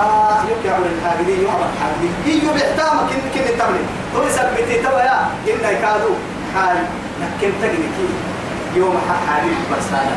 آه 0.00 0.38
يبكي 0.50 0.70
عمل 0.74 0.90
الحاجدي 0.96 1.32
يعمل 1.32 1.66
الحاجدي 1.72 2.08
يجو 2.26 2.52
بيحتامك 2.52 3.08
إن 3.12 3.22
كن 3.34 3.58
تو 4.14 4.22
يثبتي 4.22 4.82
توا 4.82 5.00
يا. 5.00 5.18
إن 5.48 5.64
يكادو 5.74 6.12
حال 6.54 6.76
نكن 7.20 7.50
تجنكي 7.62 8.08
يوم 8.76 8.96
حالي 9.28 9.54
بس 9.72 9.86
هذا. 9.92 10.16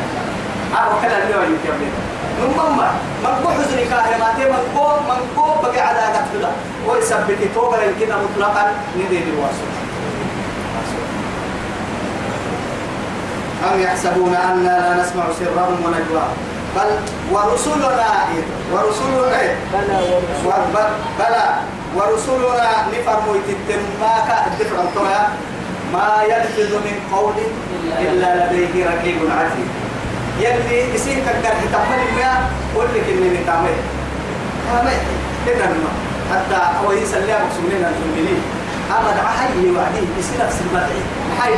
أنا 0.77 0.88
وكلا 0.95 1.17
اليوم 1.23 1.43
يمكن 1.43 2.12
نمم 2.42 2.78
من 3.24 3.34
قو 3.44 3.50
حزن 3.50 3.78
كاهماتي 3.90 4.44
من 4.52 4.63
قو 4.78 4.88
من 5.10 5.20
قو 5.38 5.62
بقي 5.63 5.80
على 5.80 6.00
قتلا 6.00 6.50
ويثبت 6.88 7.40
توبر 7.56 7.78
يمكن 7.84 8.13
مطلقا 8.24 8.72
ندين 8.98 9.24
الواسط 9.34 9.70
أم 13.74 13.80
يحسبون 13.80 14.36
أن 14.36 14.63
لا 14.63 15.04
نسمع 15.04 15.24
سرهم 15.40 15.78
ونجواهم 15.86 16.38
بل 16.75 16.90
ورسلنا 17.32 17.88
ورسلنا 18.74 19.42
بلى 19.74 20.90
بلى. 21.20 21.46
ورسلنا 21.96 22.72
نفرموا 22.94 23.36
تتماك 23.48 24.30
الدفع 24.48 24.82
ما 25.94 26.24
يلفظ 26.24 26.74
من 26.75 26.98
قول 27.13 27.34
إلا 28.02 28.30
لديه 28.54 28.86
رقيب 28.86 29.20
عتيد 29.38 29.83
يلي 30.40 30.96
يصير 30.96 31.16
كقدر 31.25 31.56
تحمل 31.74 32.00
الماء 32.10 32.52
قل 32.75 32.86
لك 32.96 33.04
إني 33.10 33.30
نتعمل 33.40 33.75
تعمل. 34.74 34.98
كده 35.48 35.66
حتى 36.32 36.62
هو 36.86 36.92
يسلم 36.92 37.38
مقسومين 37.46 37.86
الجميلين 37.86 38.42
أما 38.92 39.12
دعا 39.12 39.32
حي 39.32 39.72
وعديه 39.72 40.08
يصير 40.20 40.46
نفس 40.46 40.58
المدعي 40.62 41.02
حي. 41.42 41.54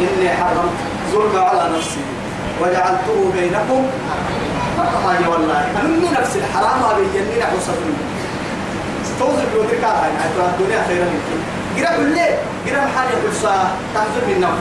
إني 0.00 0.28
حرمت 0.28 0.76
ظلم 1.12 1.44
على 1.44 1.76
نفسي. 1.76 2.00
وجعلته 2.62 3.32
بينكم 3.34 3.86
فرقا 4.76 5.28
والله. 5.28 5.66
أنا 5.80 6.20
نفس 6.20 6.36
الحرام 6.36 6.82
هذا 6.82 6.98
يجنن 6.98 7.42
حصة 7.42 7.72
توزن 9.18 9.44
بودرك 9.54 9.84
هاي 9.84 10.10
الدنيا 10.36 10.82
خيرا 10.88 11.04
منك. 11.04 11.28
قرأ 11.78 11.96
الليل 11.96 12.34
قرأ 12.66 12.84
محل 12.84 13.10
حصة 13.30 13.54
تحزن 13.94 14.22
من 14.28 14.40
نوم 14.40 14.58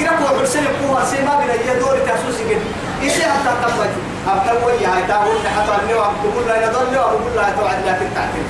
قرأ 0.00 0.16
هو 0.30 0.40
حسن 0.42 0.64
قوة 0.80 1.04
سيما 1.04 1.34
بنا 1.40 1.54
يدور 1.72 1.98
تحسوس 2.06 2.38
قد 2.50 2.62
إيش 3.02 3.12
حتى 3.12 3.52
تقوى 3.62 3.86
أبقى 4.28 4.66
ويا 4.66 4.88
هاي؟ 4.88 5.02
تقول 5.08 5.38
حتى 5.56 5.72
النوم 5.82 6.12
تقول 6.22 6.48
لا 6.48 6.56
يدور 6.66 6.86
له 6.92 7.00
أقول 7.00 7.32
لا 7.36 7.50
توعد 7.58 7.78
لكن 7.86 8.06
تعترف 8.14 8.48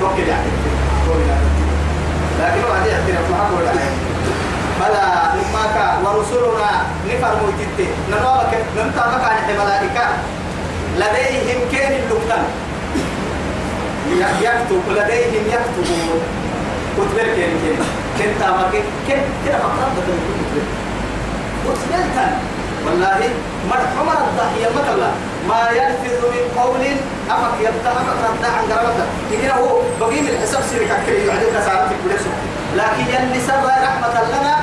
توكل 0.00 0.28
يعني 0.28 0.50
لكن 2.40 2.62
هو 2.64 2.72
هذه 2.72 2.92
اعتراف 2.92 3.30
محمد 3.30 3.62
بلى 4.80 5.02
لما 5.34 5.64
كان 5.74 6.04
ورسلنا 6.04 6.70
نفر 7.06 7.32
موتيتي 7.42 7.90
نمامك 8.10 8.52
نمتامك 8.76 9.24
عن 9.24 9.50
الملائكة. 9.50 10.06
لديهم 10.96 11.60
كين 11.70 11.92
اللقطان. 12.02 12.44
يكتب 14.40 14.82
لديهم 14.90 15.44
يكتبون. 15.46 16.22
كتبر 16.96 17.34
كين 17.34 17.50
كين 17.62 17.78
كنت 18.18 18.42
أمك 18.42 18.72
كن 19.08 19.20
كده 19.46 19.58
فقط 19.58 19.92
كتبر 21.64 22.28
والله 22.86 23.20
مرحمة 23.70 24.12
الضحية 24.28 24.68
مثلا 24.78 25.10
ما 25.48 25.60
يلفظ 25.70 26.24
من 26.34 26.44
قول 26.62 26.80
أمك 27.30 27.54
يبدأ 27.60 27.90
أمك 28.00 28.18
رد 28.26 28.44
عن 28.44 28.64
قرابته 28.72 29.06
إذا 29.32 29.52
هو 29.54 29.68
بقي 30.00 30.20
من 30.20 30.38
حساب 30.42 30.62
سيرك 30.70 30.90
كريم 31.06 31.30
عليك 31.30 31.54
ساعتك 31.66 31.96
بلسه 32.04 32.32
لكن 32.76 33.04
يلي 33.14 33.40
سر 33.46 33.64
رحمة 33.66 34.14
لنا 34.28 34.56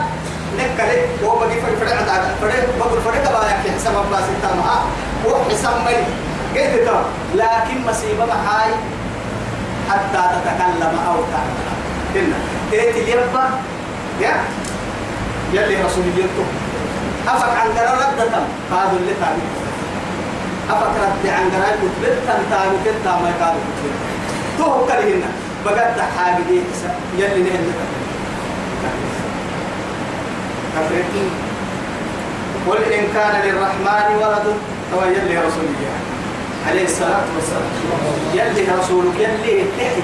نكره 0.58 1.02
هو 1.24 1.40
بقي 1.40 1.62
فرق 1.62 1.76
فرق 1.80 1.92
عند 1.92 2.28
فرق 2.42 2.66
بقول 2.80 3.02
فرق 3.02 3.32
بقى 3.32 3.46
يحكي 3.52 3.72
حساب 3.72 3.94
الله 4.06 4.20
ستة 4.22 4.56
معاه 4.60 4.84
هو 5.26 5.44
حساب 5.50 5.74
ملي 5.86 6.04
قلت 6.56 6.88
ترى 6.88 7.06
لكن 7.36 7.78
مصيبة 7.88 8.26
محاي 8.26 8.72
حتى 9.90 10.22
تتكلم 10.36 10.94
أو 11.08 11.16
تعمل. 11.32 11.60
كنا 12.14 12.36
تيتي 12.72 13.02
اليبا 13.04 13.44
يا؟ 14.22 14.34
يلي 15.54 15.82
رسول 15.84 16.04
يلتو 16.18 16.44
أفك 17.28 17.50
عن 17.58 17.68
قرار 17.78 17.98
ردة 17.98 18.40
هذا 18.72 18.98
اللي 19.00 19.14
تعمل 19.22 19.48
أفكرت 20.70 21.26
عن 21.26 21.50
قراي 21.50 21.74
كتبت 21.74 22.18
تنتاغو 22.28 22.78
كتا 22.86 23.12
ما 23.22 23.30
يقالوا 23.30 23.62
كتبت 23.78 24.00
تو 24.58 24.86
كلهن 24.86 25.24
بقد 25.66 26.02
حاجة 26.18 26.44
يلي 27.18 27.44
نهن 27.44 27.74
كفرتين 30.76 31.30
قل 32.68 32.94
إن 32.94 33.04
كان 33.14 33.42
للرحمن 33.44 34.16
ولد. 34.16 34.56
هو 34.96 35.04
يلي 35.04 35.38
رسولي 35.38 35.88
عليه 36.70 36.86
الصلاة 36.86 37.26
والسلام. 37.36 37.72
يلي 38.34 38.68
رسولك 38.80 39.20
يلي 39.20 39.66
تحي 39.78 40.04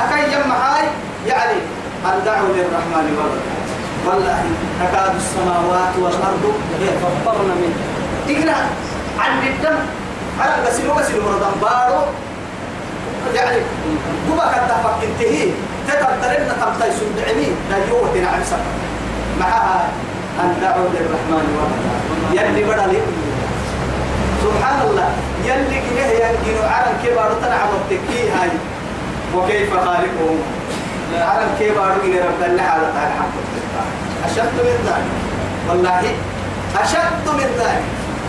أكي 0.00 0.32
يم 0.32 0.52
هاي 0.52 0.86
يعني 1.26 1.58
أن 2.06 2.20
للرحمن 2.56 3.06
ولد. 3.18 3.61
والله 4.06 4.42
تكاد 4.80 5.14
السماوات 5.16 5.94
والأرض 5.98 6.44
يتفطرن 6.80 7.50
منه. 7.62 7.78
اقرأ 8.28 8.60
عن 9.18 9.32
الدم. 9.46 9.78
على 10.40 10.54
غسلوا 10.66 10.94
غسلوا 10.94 11.22
مرضان 11.22 11.54
بارو 11.62 12.00
يعني 13.34 13.60
كما 14.28 14.44
كنت 14.54 14.72
فكنتهي 14.84 15.50
تتبتلن 15.88 16.48
تبتل 16.60 16.92
سندعمي 16.98 17.48
لا 17.70 17.76
يوتي 17.76 18.20
نعم 18.20 18.42
سفر 18.44 18.72
معها 19.40 19.88
أن 20.40 20.54
دعوا 20.62 20.88
للرحمن 20.94 21.46
ولدا. 21.56 22.42
يلي 22.42 22.64
بدا 22.64 22.86
لي 22.86 23.00
سبحان 24.44 24.78
الله. 24.90 25.10
يلي 25.44 25.78
كده 25.90 26.06
ينجنوا 26.06 26.68
على 26.68 26.90
كبار 27.04 27.30
تنعم 27.42 27.68
التكي 27.80 28.30
هاي. 28.30 28.50
وكيف 29.36 29.74
خالقهم؟ 29.74 30.38
على 31.14 31.44
كبار 31.60 31.96
إلى 32.04 32.20
رب 32.20 32.42
الله 32.50 32.62
على 32.62 32.86
تعالى 32.94 33.14
أشد 34.24 34.54
من 34.54 34.78
ذلك. 34.86 35.10
والله 35.68 36.02
أشد 36.82 37.26
من 37.28 37.48
ذلك. 37.58 37.84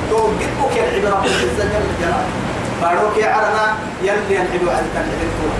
توقفك 0.09 0.73
العبرة 0.77 1.21
بالعزة 1.21 1.63
جل 1.73 1.87
جلاله. 2.01 2.25
باروك 2.81 3.23
عرنا 3.23 3.75
يلي 4.03 4.35
ينحلوا 4.35 4.71
عن 4.71 4.83
تنحلوا 4.93 5.53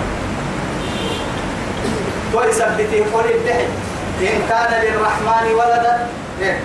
كويس 2.32 2.62
بدتي 2.62 3.00
قول 3.12 3.24
الدحي 3.24 3.66
إن 4.20 4.40
كان 4.48 4.70
للرحمن 4.82 5.46
ولدا 5.54 6.06
إيه؟ 6.40 6.58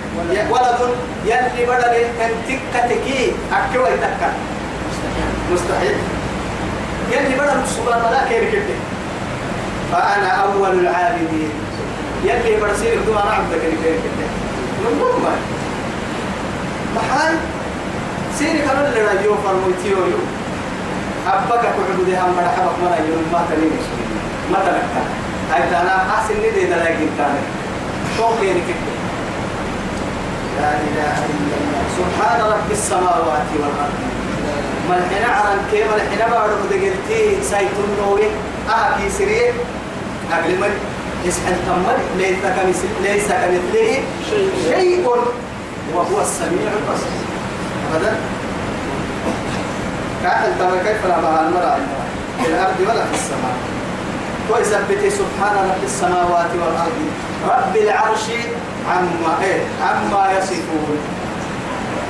ولد 0.50 0.80
يلي 1.24 1.66
بدل 1.66 1.94
إن 2.20 2.30
تكتكي 2.48 3.32
اكوا 3.52 3.88
يتكا 3.88 4.32
مستحيل. 5.52 5.96
يلي 7.10 7.34
بدل 7.34 7.68
سبحان 7.68 8.02
الله 8.06 8.22
كيف 8.28 8.52
كده 8.52 8.76
فأنا 9.92 10.28
أول 10.28 10.78
العابدين. 10.78 11.50
يلي 12.24 12.60
برسير 12.60 13.00
دون 13.06 13.16
عبدك 13.16 13.60
كيف 13.60 14.00
كده. 14.04 14.28
من 14.84 14.92
ضمن 15.00 15.36
محل. 16.96 17.36
سيري 18.38 18.58
كمان 18.58 18.86
اللي 18.86 19.02
راجيو 19.02 19.34
فرموتيو 19.44 19.98
يو 20.12 20.22
أبقى 21.26 21.62
كعبد 21.62 22.08
هم 22.08 22.32
مرحبا 22.36 22.72
مرة 22.82 22.98
يوم 23.08 23.24
ما 23.32 23.44
تلين 23.50 23.78
ما 24.52 24.58
تلقى 24.58 25.02
هاي 25.52 25.62
أنا 25.80 25.96
أحسن 26.14 26.34
ندي 26.34 26.66
دلاقي 26.66 27.06
تاني 27.18 27.42
شو 28.16 28.28
كيري 28.40 28.62
كده. 28.68 28.94
لا 30.60 30.72
إله 30.72 31.16
إلا 31.30 31.56
الله. 31.60 31.82
سبحان 31.98 32.40
رب 32.40 32.70
السماوات 32.70 33.48
والأرض. 33.54 33.98
ملحنا 34.90 35.28
عرن 35.36 35.58
كي 35.72 35.84
ملحنا 35.84 36.34
بارو 36.34 36.54
دقلتي 36.70 37.42
سايتون 37.42 37.90
نوي. 38.02 38.26
أها 38.68 38.96
كي 38.98 39.10
سريه 39.10 39.52
أقل 40.32 40.52
من 40.60 40.72
يسحن 41.24 41.56
تمر 41.66 41.96
ليس 42.18 42.42
كمثل 42.56 42.88
ليس 43.02 43.28
كمثله 43.28 44.02
شيء. 44.70 45.06
وهو 45.94 46.20
السميع 46.20 46.70
البصير. 46.78 47.20
أبدا. 47.94 48.12
كاحل 50.22 50.58
ترى 50.58 50.78
كيف 50.86 51.06
لا 51.06 51.20
بها 51.20 51.48
المرأة 51.48 51.78
في 52.42 52.46
الأرض 52.50 52.80
ولا 52.80 53.04
في 53.04 53.14
السماء؟ 53.14 53.56
ويثبت 54.50 55.12
سبحان 55.12 55.56
رب 55.70 55.84
السماوات 55.84 56.50
والأرض. 56.60 56.98
رب 57.48 57.76
العرش 57.76 58.26
عما 58.90 59.32
إيه 59.42 59.60
عما 59.82 60.32
يصفون. 60.38 60.98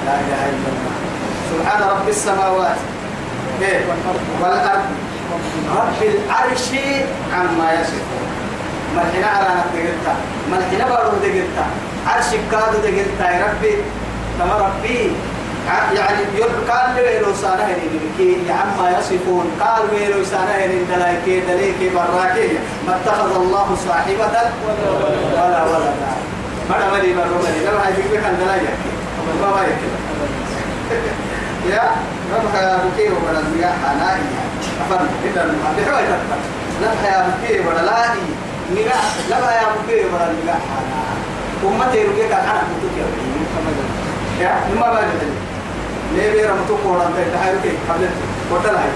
لا 0.06 0.14
إله 0.14 0.42
إلا 0.52 0.68
الله. 0.72 0.94
سبحان 1.50 1.80
رب 1.82 2.08
السماوات. 2.08 2.76
إيه 3.62 3.80
والأرض. 4.42 4.80
رب 5.76 6.02
العرش 6.02 6.68
عما 7.34 7.72
يصفون. 7.72 8.26
ملحنا 8.96 9.26
على 9.26 9.48
نقدرتا 9.58 10.14
ملحنا 10.52 10.88
بارو 10.88 11.18
دقرتا 11.22 11.66
عرش 12.06 12.30
كادو 12.50 12.78
دقرتا 12.84 13.30
يا 13.30 13.46
ربي. 13.46 13.74
كما 14.38 14.54
ربي 14.66 15.12
يعني 15.94 16.18
قال 16.70 16.96
ويلو 16.96 17.34
سانا 17.34 17.66
هني 17.66 18.48
يا 18.48 18.54
عما 18.54 18.98
يصفون. 18.98 19.46
قال 19.60 19.82
ويلو 19.92 20.24
سانا 20.24 20.64
هني 20.64 20.84
دلايكي 20.94 21.40
دليكي 21.40 21.88
براكي. 21.94 22.48
ما 22.86 22.96
اتخذ 22.96 23.36
الله 23.36 23.76
صاحبة 23.88 24.32
ولا 25.36 25.64
ولدا. 25.64 26.12
مرة 26.70 26.86
ملي 26.92 27.14
مرة 27.14 27.38
ملي 27.44 27.60
لما 27.66 27.84
بيجي 27.96 28.22
كان 28.22 28.36
دلايا. 28.40 28.72
ما 29.42 29.50
ما 29.56 29.62
يا 31.70 31.82
رب 32.34 32.54
يا 32.54 32.78
بكي 32.84 33.08
وبلا 33.12 33.72
حنائي 33.82 34.22
أفن 34.80 35.06
إذا 35.24 35.54
بيحوي 35.76 36.02
تفن 36.02 36.40
لما 36.82 37.08
يا 37.08 37.28
بكي 37.28 37.60
وبلا 37.60 37.82
لاي 37.82 38.18
مياه 38.74 39.10
لما 39.30 39.52
يا 39.52 39.66
بكي 39.76 40.04
وبلا 40.06 40.28
مياه 40.44 40.60
حنائي 40.68 41.20
أمتي 41.64 42.02
رجع 42.04 42.28
كان 42.28 42.44
أنا 42.50 42.62
كنت 42.82 42.98
يا 42.98 44.44
يا 44.44 44.74
ما 44.80 44.92
بعد 44.92 45.04
ليه 46.14 46.32
بيرا 46.32 46.54
متوك 46.54 46.78
ورا 46.84 47.06
انت 47.06 47.36
هاي 47.42 47.54
كي 47.62 47.72
قبل 47.88 48.08
وتلا 48.50 48.78
هاي. 48.78 48.90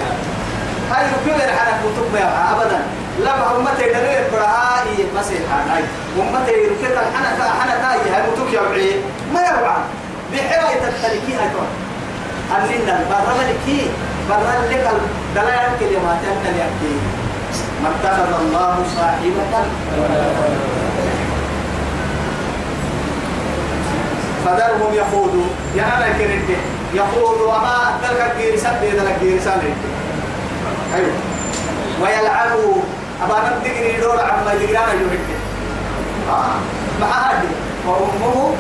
هاي 0.91 1.07
غير 1.27 1.53
حنا 1.57 1.73
متوك 1.85 2.09
ما 2.13 2.53
ابدا. 2.53 2.81
لا 3.25 3.57
أمتي 3.57 3.83
دليل 3.83 4.25
براي 4.33 5.07
مسيح 5.17 5.41
هاي. 5.71 5.85
أمتي 6.19 6.53
ركيت 6.53 6.99
حنا 7.15 7.51
حنا 7.61 7.75
تاي 7.75 8.15
هاي. 8.15 8.23
متوك 8.33 8.53
يا 8.53 8.61
بعي 8.61 8.91
ما 9.35 9.41
يوعى 9.41 9.77
بحراية 10.33 10.89
التلكي 10.89 11.35
هاي 11.35 11.49
تو 11.53 11.65
أننا 12.57 13.05
برا 13.11 13.35
ملكي 13.39 13.91
برا 14.29 14.53
لك 14.71 15.01
دلائل 15.35 15.71
كلمات 15.81 16.21
أنت 16.33 16.47
يأتي 16.59 16.95
ما 17.83 17.89
اتخذ 17.89 18.41
الله 18.41 18.85
صاحبة 18.97 19.65
فذرهم 24.45 24.95
يخوضوا 24.95 25.47
يا 25.77 25.83
أنا 25.83 26.09
كنت 26.19 26.57
يخوضوا 26.95 27.47
وما 27.55 27.99
تلك 28.03 28.33
الجيرسان 28.37 28.77
بيد 28.81 28.95
الجيرسان 28.95 29.61
أيوه. 30.95 31.13
ويلعبوا 32.03 32.75
أبا 33.23 33.35
نبدأ 33.39 34.01
دور 34.01 34.21
عما 34.21 34.53
يجرانا 34.53 34.93
يهد 34.93 35.21
آه 36.31 36.55
مع 37.01 37.07
هذه 37.07 37.49
وأمه 37.87 38.55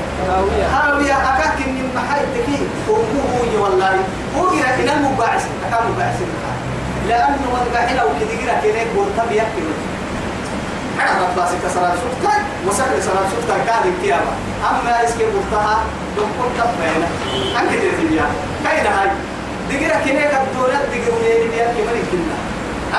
هاوية 0.73 1.15
أكاك 1.15 1.59
من 1.67 1.91
محايد 1.97 2.27
تكي 2.35 2.59
أمه 2.89 3.63
والله 3.63 3.97
هو 4.39 4.49
إلى 4.79 4.93
المباعث 4.93 5.47
أكا 5.69 5.85
مباعث. 5.89 6.21
لأنه 7.09 7.47
من 7.55 7.71
قاعد 7.75 7.97
أو 7.97 8.09
جرا 8.09 8.61
كده 8.65 8.81
قلت 8.97 9.29
بيأكل 9.31 9.67
أنا 11.01 11.27
رباس 11.27 11.51
كسرات 11.65 11.93
سكتة 11.93 12.35
وسكر 12.67 13.01
سرات 13.01 13.27
سكتة 13.33 13.65
كان 13.67 13.93
الكيامة 13.93 14.33
أما 14.71 15.05
إسكي 15.05 15.25
قلتها 15.25 15.85
دم 16.17 16.23
كنت 16.39 16.59
بينا 16.81 17.09
أنك 17.61 17.71
تريد 17.71 18.21
كاين 18.65 18.87
هاي؟ 18.87 19.09
دقيرة 19.71 19.97
كنيك 20.05 20.33
الدولة 20.43 20.79
دقيرة 20.91 21.15
ميري 21.23 21.49
بيا 21.49 21.65
كمان 21.65 22.03
كنا؟ 22.13 22.37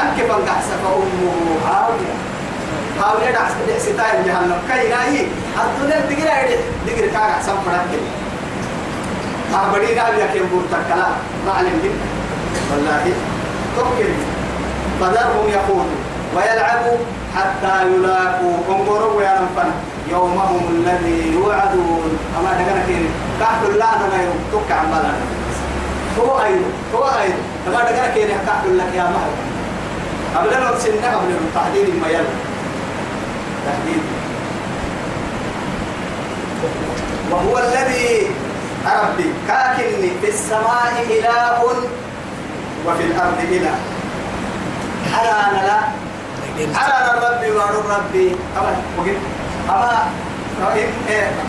أنك 0.01 0.17
بنقع 0.23 0.61
سفا 0.61 0.89
أمه 0.95 1.57
هاوية. 1.67 2.15
هاوية 3.01 3.31
دعس 3.31 3.51
دعستاين 3.67 4.23
جهنم. 4.25 4.59
كاين 4.69 4.91
هاي؟ 4.91 5.27
الدولة 5.63 5.99
دقيرة 5.99 6.59
دقيرة 6.87 7.11
كاقع 7.11 7.41
سنفرات 7.41 7.85
كنا 7.91 8.11
ما 9.51 9.71
بدي 9.73 9.95
نابي 9.95 10.23
أكيم 10.23 10.45
بورتك 10.51 10.87
كلا 10.87 11.07
ما 11.45 11.51
علم 11.57 11.79
والله. 12.71 13.13
توكل 13.77 14.13
فذرهم 14.99 15.49
يقولوا 15.49 15.99
ويلعبوا 16.35 16.97
حتى 17.35 17.73
يلاقوا 17.87 18.57
انظروا 18.69 19.21
نفن 19.21 19.71
يومهم 20.11 20.63
الذي 20.75 21.33
يوعدون. 21.33 22.19
أما 22.39 22.51
دقنا 22.53 22.85
كيري 22.87 23.09
كحت 23.39 23.61
الله 23.69 23.85
أنا 23.85 24.23
يوم 24.23 24.39
توقع 24.51 24.75
عمالا 24.75 25.13
هو 26.19 26.43
أيضا 26.43 26.69
هو 26.95 27.03
أيضا. 27.03 27.41
أما 27.67 27.91
دقنا 27.91 28.07
كيري 28.13 28.33
كحت 28.47 28.65
لك 28.65 28.91
يا 28.95 29.03
مهر 29.03 29.31
قبل 30.35 30.53
أن 30.53 30.63
نرسلنا 30.63 31.17
قبل 31.17 31.31
أن 31.31 31.49
تحديد 31.55 31.89
ما 32.01 32.07
تحديد. 33.65 34.01
وهو 37.31 37.57
الذي 37.57 38.27
ربي 38.85 39.33
كاكني 39.47 40.11
في 40.21 40.29
السماء 40.29 41.05
إله 41.09 41.73
وفي 42.87 43.03
الأرض 43.03 43.39
إله 43.51 43.75
أنا 45.21 45.49
أنا 45.49 45.61
لا. 45.67 45.79
على 46.79 47.11
الرب 47.11 47.55
وعلى 47.55 47.79
الرب 47.79 48.15
أما 48.57 48.73
وقل 48.97 49.17
أما 49.69 50.07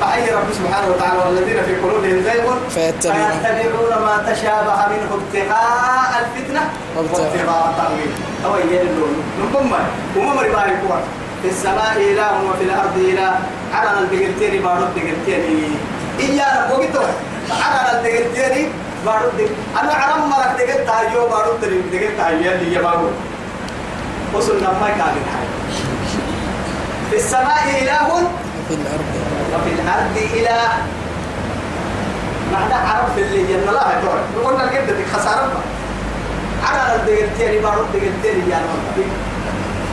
بأي 0.01 0.31
رب 0.35 0.49
سبحانه 0.53 0.89
وتعالى 0.91 1.19
والذين 1.27 1.63
في 1.65 1.75
قلوبهم 1.77 2.23
زيغ. 2.25 2.55
فيتبعون. 2.71 4.03
ما 4.07 4.33
تشابه 4.33 4.79
منه 4.93 5.11
ابتغاء 5.21 6.11
الفتنة 6.23 6.63
وابتغاء. 6.97 7.71
التأويل. 7.71 8.11
أو 8.45 8.53
يلون 8.71 9.23
نقوم 9.43 9.73
وما 10.17 10.35
مرباي 10.35 10.71
كوا 10.83 10.97
في 11.43 11.49
السماء 11.49 11.97
إله 11.97 12.33
وفي 12.51 12.65
الأرض 12.65 12.97
إله. 12.97 13.33
على 13.75 13.91
الدقلتين 14.01 14.63
بارد 14.63 14.83
الدقلتين 14.97 15.77
إيانا 16.21 16.73
وقتوا 16.73 17.09
على 17.51 17.99
الدقلتين 17.99 18.69
بارد 19.07 19.49
أنا 19.83 19.93
عرم 19.95 20.31
مرك 20.31 20.51
دقلت 20.59 20.89
هايو 20.89 21.29
بارد 21.29 21.61
دقلت 21.93 22.21
هايو 22.21 22.39
يلي 22.41 22.75
يبارو 22.75 23.11
وصلنا 24.35 24.71
ما 24.81 24.89
كان 24.89 25.15
في 27.11 27.17
السماء 27.17 27.65
إله؟ 27.83 28.09
في 28.69 28.75
الأرض. 28.75 29.05
وفي 29.55 29.73
الأرض 29.83 30.17
إله. 30.35 30.69
معنى 32.53 32.75
عرف 32.75 33.19
اللي 33.19 33.43
جنة 33.47 33.73
لا 33.73 33.85
يتوقع 33.99 34.49
قلنا 34.51 34.65
الجدة 34.65 34.97
خسارة 35.15 35.53
على 36.65 36.95
الدقيقتين 36.97 37.63
بارد 37.63 37.87
دقيقتين 37.95 38.51
يا 38.51 38.57
رب. 38.57 39.05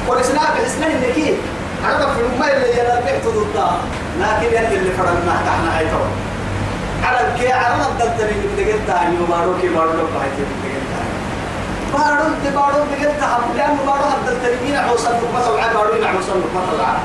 والإسلام 0.07 0.45
الإسلام 0.59 0.91
إنك 0.91 1.35
عرف 1.85 2.15
في 2.17 2.21
الماء 2.35 2.55
اللي 2.57 2.67
جنة 2.75 3.01
بيعت 3.05 3.25
ضدها 3.27 3.77
لكن 4.19 4.47
يلي 4.55 4.77
اللي 4.77 4.91
فرنا 4.91 5.41
تحنا 5.45 5.77
هاي 5.77 5.85
توقع 7.03 7.17
على 7.17 7.27
الكي 7.27 7.51
على 7.51 7.75
الدلتني 7.91 8.41
دقيقتها 8.57 9.03
يوم 9.03 9.25
باروكي 9.29 9.69
بارد 9.69 9.95
بايتي 9.95 10.43
دقيقتها 10.51 11.03
بارد 11.93 12.53
بارد 12.55 12.87
دقيقتها 12.91 13.39
لأنه 13.57 13.83
بارد 13.85 14.13
الدلتني 14.17 14.67
مين 14.67 14.75
عوصل 14.75 15.09
نقمة 15.09 15.51
وعا 15.53 15.73
بارد 15.73 16.03
عوصل 16.03 16.39
نقمة 16.39 16.73
وعا 16.79 16.99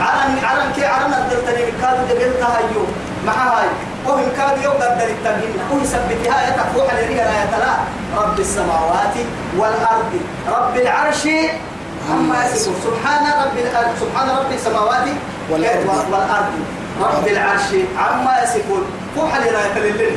على 0.00 0.46
على 0.46 0.72
كي 0.74 0.84
على 0.84 1.06
الدلتني 1.06 1.72
كاد 1.82 2.08
دقيقتها 2.08 2.58
يوم. 2.74 2.86
مع 3.26 3.32
هاي 3.32 3.66
وهم 4.06 4.28
كاد 4.36 4.62
يوم 4.64 4.74
قدر 4.74 5.08
التمهين 5.08 5.54
وهم 5.70 5.84
سبتها 5.84 6.48
يتفوح 6.48 6.94
لريا 6.94 7.24
لا 7.24 7.44
يتلا 7.44 7.74
رب 8.16 8.40
السماوات 8.40 9.14
والأرض. 9.58 10.12
رب 10.48 10.76
العرش 10.76 11.24
يصفون. 11.24 12.74
سبحان 12.84 13.24
رب 13.42 13.56
سبحان 14.00 14.28
رب 14.28 14.52
السماوات 14.52 15.06
والأرض. 15.50 16.52
رب 17.00 17.28
العرش 17.28 17.68
عما 17.98 18.42
يصفون. 18.42 18.84
فوح 19.16 19.36
لريا 19.36 19.60
يتلا 19.66 20.10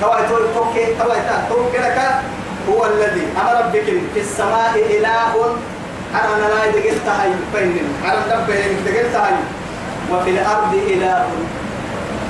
توا 0.00 0.20
تقول 0.20 0.42
توكي 0.54 0.86
توا 0.94 1.14
توكي 1.48 1.78
لك 1.78 1.98
هو 2.68 2.86
الذي. 2.86 3.26
أمر 3.40 3.56
بك 3.72 3.84
في 4.14 4.20
السماء 4.20 4.74
إله. 4.90 5.34
أنا 6.14 6.36
أنا 6.36 6.46
لا 6.54 6.70
دقلت 6.70 7.06
هاي 7.08 7.30
بين. 7.54 7.88
أنا 8.04 8.20
دبه 8.30 8.60
دقلت 8.86 9.14
هاي 9.14 9.34
وفي 10.12 10.30
الأرض 10.30 10.74
إله. 10.74 11.26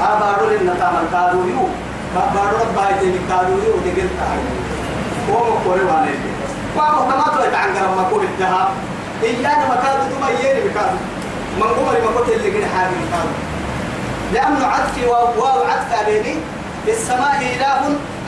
أبارو 0.01 0.47
لنا 0.51 0.75
تعمل 0.81 1.05
كادو 1.13 1.39
يو. 1.39 1.69
بارو 2.35 2.57
رب 2.63 2.79
هاي 2.79 2.95
تاني 3.01 3.21
كادو 3.29 3.53
يو. 3.53 3.75
دقلت 3.87 4.17
هاي 4.29 4.41
هو 5.31 5.45
مقولي 5.45 5.85
وأنا 5.85 6.11
وأبو 6.77 7.07
ما 7.07 7.25
تو 7.35 7.41
يتعنقر 7.49 7.95
ما 7.97 8.03
قول 8.11 8.23
الذهب 8.25 8.69
إيانا 9.23 9.69
ما 9.69 9.77
كادو 9.83 10.03
تما 10.15 10.29
ييني 10.31 10.61
بكادو. 10.61 10.99
من 11.59 11.63
قمري 11.63 12.01
ما 12.01 12.11
قلت 12.21 12.29
اللي 12.29 12.49
قد 12.49 12.65
حاجة 12.75 12.99
كادو 13.13 13.48
لأنه 14.35 14.67
عطفي 14.67 15.07
وواو 15.07 15.61
عطف 15.71 15.91
عليني. 15.99 16.37
في 16.85 16.95
السماء 16.95 17.37
إله 17.57 17.81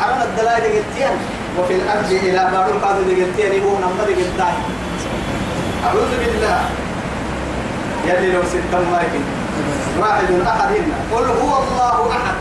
أرنا 0.04 0.24
الدلائل 0.24 0.64
قلتين 0.64 1.14
وفي 1.58 1.74
الأرض 1.74 2.10
إله 2.12 2.44
بارو 2.50 2.80
كادو 2.80 3.02
قلتين 3.08 3.62
هو 3.64 3.72
نمبر 3.84 4.04
قلتين 4.04 4.56
أعوذ 5.86 6.10
بالله. 6.20 6.60
يلي 8.08 8.32
لو 8.32 8.42
ستم 8.52 8.84
مايكن 8.92 9.24
واحد 10.00 10.28
أحد 10.46 10.68
إنا 10.76 10.98
قل 11.12 11.26
هو 11.40 11.52
الله 11.62 11.98
أحد. 12.10 12.36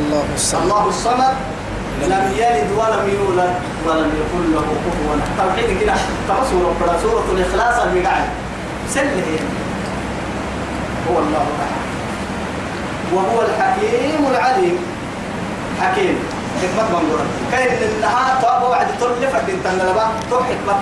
الله 0.00 0.24
الصمد. 0.34 0.62
الله 0.62 0.84
الصمد. 0.88 1.36
لم 2.02 2.24
يلد 2.36 2.68
ولم 2.78 3.04
يولد 3.16 3.54
ولم 3.86 4.10
يكن 4.20 4.42
له 4.52 4.66
كفوا. 4.84 5.16
توحيد 5.38 5.80
كده. 5.80 5.94
ترى 6.28 6.42
سورة 6.50 6.98
سورة 7.02 7.26
الإخلاص 7.32 7.76
المقاعد 7.82 8.28
سله 8.88 9.38
هو 11.08 11.18
الله 11.18 11.46
أحد. 11.64 11.83
وهو 13.14 13.42
الحكيم 13.42 14.26
العليم. 14.30 14.78
حكيم. 15.80 16.16
حكمة 16.62 17.00
منظورة 17.00 17.26
كيف 17.52 17.72
إنها 17.82 18.38
طاب 18.42 18.62
وعد 18.62 18.86
طول 19.00 19.10
فرد 19.32 19.58
تنلبا 19.64 20.06
تو 20.30 20.38
حكمة. 20.38 20.76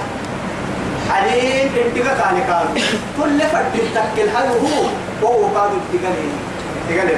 حليم 1.11 1.71
انتقا 1.87 2.15
كان 2.15 2.37
كان. 2.49 2.83
كل 3.19 3.41
فرد 3.41 3.75
تكل 3.95 4.29
هل 4.37 4.49
هو؟ 4.65 4.85
وهو 5.23 5.69
تقلي 5.93 6.29
تقلي 6.89 7.17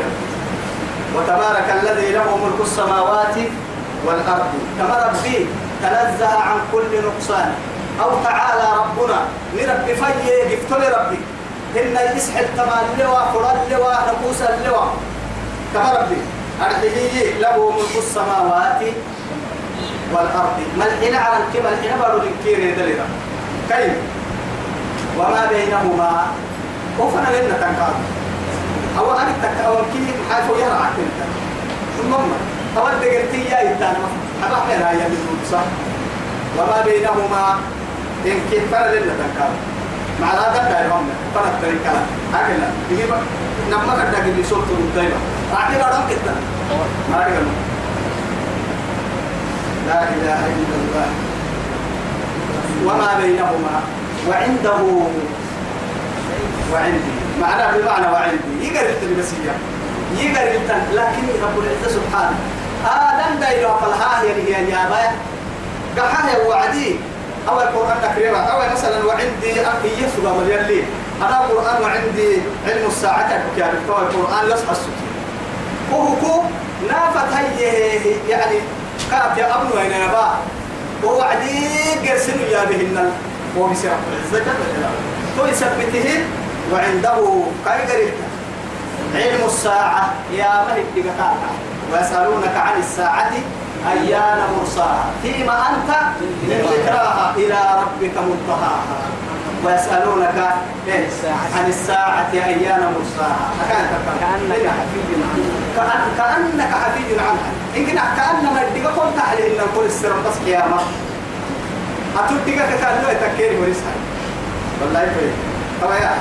وتبارك 1.16 1.68
الذي 1.82 2.12
له 2.12 2.36
ملك 2.36 2.60
السماوات 2.60 3.36
والأرض. 4.06 4.52
كما 4.78 4.96
ربي 5.06 5.46
تنزه 5.82 6.38
عن 6.38 6.58
كل 6.72 6.92
نقصان. 7.06 7.52
أو 8.02 8.10
تعالى 8.24 8.66
ربنا. 8.80 9.20
نربي 9.56 9.94
فيه 9.94 10.56
قفتل 10.56 10.82
ربي. 10.98 11.18
إن 11.76 12.16
يسحل 12.16 12.46
تمام 12.56 12.84
اللواء 12.94 13.22
قرى 13.34 13.50
اللواء 13.66 13.98
نقوس 14.08 14.42
اللواء 14.42 14.94
كما 15.74 15.92
ربي 15.92 16.16
أرحيه 16.60 17.38
له 17.40 17.70
ملك 17.70 17.94
السماوات 17.98 18.80
والأرض. 20.12 20.58
ملحنا 20.76 21.18
على 21.18 21.36
الكبل 21.44 21.74
حين 21.82 21.98
بارو 22.00 22.18
الكير 22.18 22.74
دليلا 22.78 23.04
كيف؟ 23.68 23.94
وما 25.18 25.46
بينهما. 25.50 26.26
وفنا 26.98 27.28
لنا 27.34 27.56
تنقاض 27.58 27.94
أو 28.98 29.12
أنا 29.12 29.32
تك 29.42 29.64
أو 29.66 29.74
كي 29.74 30.06
حيث 30.30 30.46
يرعى 30.58 30.88
كنت 30.96 31.18
ثم 31.98 32.12
أو 32.78 32.88
الدقرتي 32.88 33.44
يا 33.50 33.62
إنتان 33.62 33.96
أبا 34.44 34.56
حنا 34.56 34.90
يا 34.92 35.08
بالنص 35.10 35.52
وما 36.58 36.82
بينهما. 36.84 37.58
إن 38.26 38.40
كيف 38.50 38.70
فنا 38.70 38.94
لنا 38.94 39.14
تنقاض 39.20 39.52
مع 40.20 40.26
هذا 40.26 40.68
دايما 40.72 41.00
فنا 41.34 41.48
الطريقة 41.54 41.92
هكذا 42.34 42.70
يجيب 42.90 43.10
نما 43.70 43.94
كذا 43.94 44.24
اللي 44.24 44.44
صوت 44.44 44.64
دايما 44.96 45.16
أعطي 45.54 45.76
رقم 45.76 46.02
كده 46.10 46.34
ما 47.10 47.16
أعرف 47.16 47.32
لا 49.86 50.02
إله 50.02 50.46
إلا 50.46 50.76
الله. 50.80 51.06
وما 52.84 53.20
بينهما. 53.22 53.80
وعنده. 54.28 54.82
وعندي. 56.72 57.14
معناه 57.40 57.76
بمعنى 57.76 58.06
وعندي. 58.12 58.66
يقدر 58.66 58.88
التلبسية 58.90 59.54
يقدر 60.18 60.54
التن 60.54 60.82
لكن 60.94 61.22
رب 61.42 61.58
العزة 61.58 61.96
سبحانه. 61.96 62.36
آدم 62.86 63.40
دايلو 63.40 63.68
فالها 63.78 64.22
يعني 64.22 64.42
هي 64.42 64.70
يا 64.70 64.88
بايا 64.88 65.12
قحاه 65.98 66.48
وعدي. 66.48 66.96
أو 67.48 67.60
القرآن 67.60 67.96
تكريرا 68.02 68.38
أو 68.38 68.72
مثلا 68.72 69.04
وعندي 69.06 69.60
أخي 69.66 69.88
يسوع 69.88 70.32
مليان 70.32 70.64
لي 70.66 70.82
أنا 71.22 71.44
القرآن 71.44 71.82
وعندي 71.82 72.38
علم 72.66 72.86
الساعة 72.86 73.30
يعني 73.58 73.72
القرآن 73.88 74.46
يصحى 74.46 74.72
السكين 74.72 75.14
وهو 75.92 76.42
نافت 76.88 77.32
هي 77.34 77.70
يعني 78.28 78.56
كاب 79.10 79.38
يا 79.38 79.54
أبنو 79.56 79.74
هنا 79.80 79.96
يا 79.96 80.06
با. 80.06 80.28
ووعدي 81.04 81.68
قرسن 82.08 82.40
يا 82.50 82.64
بهن. 82.64 83.10
هو 83.58 83.66
بسرعة 83.66 83.98
العزة 84.32 84.44
تو 85.38 85.46
يثبته 85.46 86.24
وعنده 86.72 87.42
كاي 87.64 88.08
علم 89.14 89.44
الساعة 89.46 90.12
يا 90.32 90.64
ملك 90.68 90.86
بقطاعك 90.96 91.36
ويسألونك 91.92 92.56
عن 92.56 92.80
الساعة 92.80 93.30
أيان 93.92 94.38
مرساها. 94.58 95.04
فيما 95.22 95.56
أنت 95.70 95.90
من 96.42 96.58
ذكراها 96.72 97.34
إلى 97.36 97.58
ربك 97.82 98.16
منتهاها. 98.18 99.00
ويسألونك 99.64 100.38
إيه؟ 100.88 101.06
عن 101.56 101.66
الساعة 101.68 102.32
أيان 102.32 102.92
مرساها. 102.94 103.46
كأنك 103.68 104.66
حفي 104.66 105.14
عنها. 105.76 106.06
كأنك 106.16 106.72
حفي 106.74 107.20
عنها. 107.20 107.50
إن 107.76 107.86
كأنما 108.16 108.60
يدقى 108.62 108.92
قلت 108.92 109.18
عليه 109.30 109.46
إن 109.52 109.56
نقول 109.66 109.86
السر 109.86 110.12
بس 110.12 110.46
قيامة. 110.46 110.76
أتدقى 112.18 112.56
كأنه 112.56 113.08
يتكير 113.10 113.60
ورسها 113.60 113.94
والله 114.82 115.02
يفعل 115.02 115.30
طبعا 115.82 116.14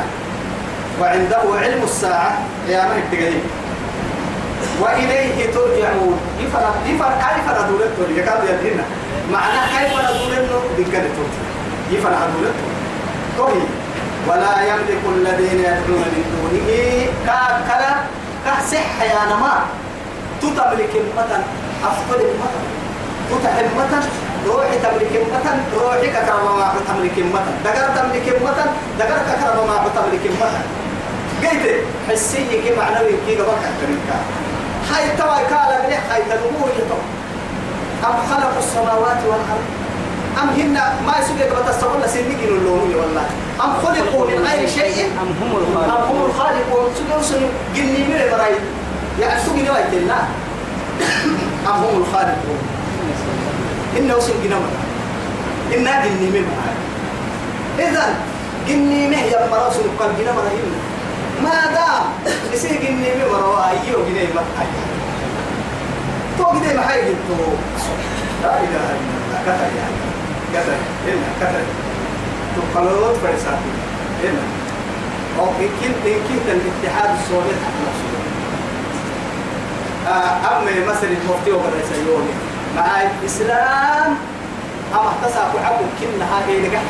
وعنده 1.02 1.42
علم 1.62 1.84
الساعة 1.84 2.38
قيامة 2.68 2.94
يدقى 2.96 3.34
وإليه 4.81 5.47
ترجعون 5.55 6.19
يفرق 6.41 6.75
يفرق 6.87 7.19
كيف 7.19 7.47
ندولته 7.59 8.21
يكاد 8.21 8.41
يدينا 8.51 8.85
معنى 9.33 9.61
كيف 9.75 9.93
ندولته 9.93 10.61
دقة 10.79 11.05
يفرق 11.93 12.21
ندولته 12.29 12.67
طوي 13.39 13.63
ولا 14.29 14.55
يملك 14.71 15.03
الذين 15.17 15.59
يدعون 15.61 16.05
من 16.15 16.25
دونه 16.33 16.69
كاكلا 17.27 17.93
كصح 18.47 19.03
يا 19.03 19.23
نما 19.31 19.55
تتملك 20.43 20.93
المتن 21.03 21.43
أفضل 21.85 22.21
المتن 22.29 22.65
تتحب 23.31 23.71
متن 23.79 24.03
روحي 24.47 24.79
تملك 24.79 25.13
المتن 25.23 25.59
روحي 25.81 26.07
ككرم 26.07 26.59
ما 26.59 26.75
تملك 26.89 27.19
المتن 27.19 27.55
دقر 27.65 27.89
تملك 27.97 28.27
المتن 28.37 28.69
دقر 28.99 29.19
ككرم 29.29 29.67
ما 29.67 29.89
تملك 29.97 30.25
المتن 30.27 30.65
قيت 31.43 31.85
حسي 32.09 32.45
كي 32.51 32.77
معنوي 32.77 33.13
كي 33.27 33.37
قبل 33.37 33.57
كتريكا 33.65 34.19
هاي 34.92 35.18
توا 35.18 35.38
كالا 35.50 35.86
بلي 35.86 35.96
هاي 35.96 36.22
تنمو 36.30 36.66
أم 38.06 38.16
خلقوا 38.30 38.60
السماوات 38.60 39.18
والأرض؟ 39.26 39.66
أم 40.42 40.50
هن 40.50 40.74
ما 41.06 41.14
يسوق 41.20 41.40
قبل 41.40 41.72
تستقل 41.72 42.10
سنك 42.10 42.40
اللون 42.44 42.96
والله. 42.96 43.26
أم 43.64 43.74
خلقوا 43.84 44.28
من 44.28 44.48
غير 44.48 44.70
شيء؟ 44.70 45.06
أم 45.22 45.28
هم 45.42 45.52
أم 45.52 45.62
الخالق 45.62 46.12
هم 46.12 46.26
الخالقون؟ 46.26 46.90
سوق 46.98 47.22
سنو 47.22 47.48
جني 47.76 47.98
من 47.98 48.22
براي 48.32 48.56
يعني 49.20 49.40
سوق 49.46 49.56
نوايت 49.56 49.94
الله. 49.94 50.24
أم 51.68 51.84
هم 51.84 52.04
الخالقون؟ 52.04 52.60
إنه 53.98 54.20
سن 54.20 54.34
جنما 54.44 54.70
إنها 55.76 56.06
جني 56.06 56.30
من 56.30 56.46
إذا 57.80 58.16
جني 58.68 59.08
مه 59.08 59.22
يا 59.22 59.50
مراس 59.52 59.74
قال 60.00 60.10
جنما 60.20 60.42
رهيب 60.46 60.66
ما 61.44 61.58
دام 61.76 62.04
يصير 62.54 62.82
مه 62.92 63.10
مروا 63.32 63.70
أيوه 63.70 64.06
جني 64.10 64.24
ما 64.36 64.42
حي 64.60 64.68
تو 66.38 66.46
جني 66.54 66.74
ما 66.74 66.82
حي 66.82 67.02
تو 67.28 67.38
لا 68.44 68.60
إله 68.60 68.66
إلا 68.68 69.16
الله. 69.24 69.40
كتر 69.46 69.70
يعني 69.80 69.98
كتر. 70.54 70.80
إلا 71.08 71.28
كتر. 71.40 71.66
تو 72.56 72.62
قلوت 72.80 73.16
فرساتي 73.24 73.72
إلا. 74.24 74.44
أو 75.40 75.48
يمكن 75.60 75.94
يمكن 76.06 76.46
الاتحاد 76.48 77.10
السوري 77.20 77.54
حتى 77.64 77.82
نفسه. 77.88 78.12
أما 80.52 80.72
مثل 80.92 81.08
المفتي 81.08 81.52
وبرئيس 81.52 81.90
يوني. 82.08 82.34
مع 82.76 82.86
الإسلام. 83.02 84.18
أما 84.94 85.10
احتسب 85.10 85.52
عبد 85.66 85.86
كنا 86.00 86.26
هذه 86.26 86.56
لقى 86.68 86.82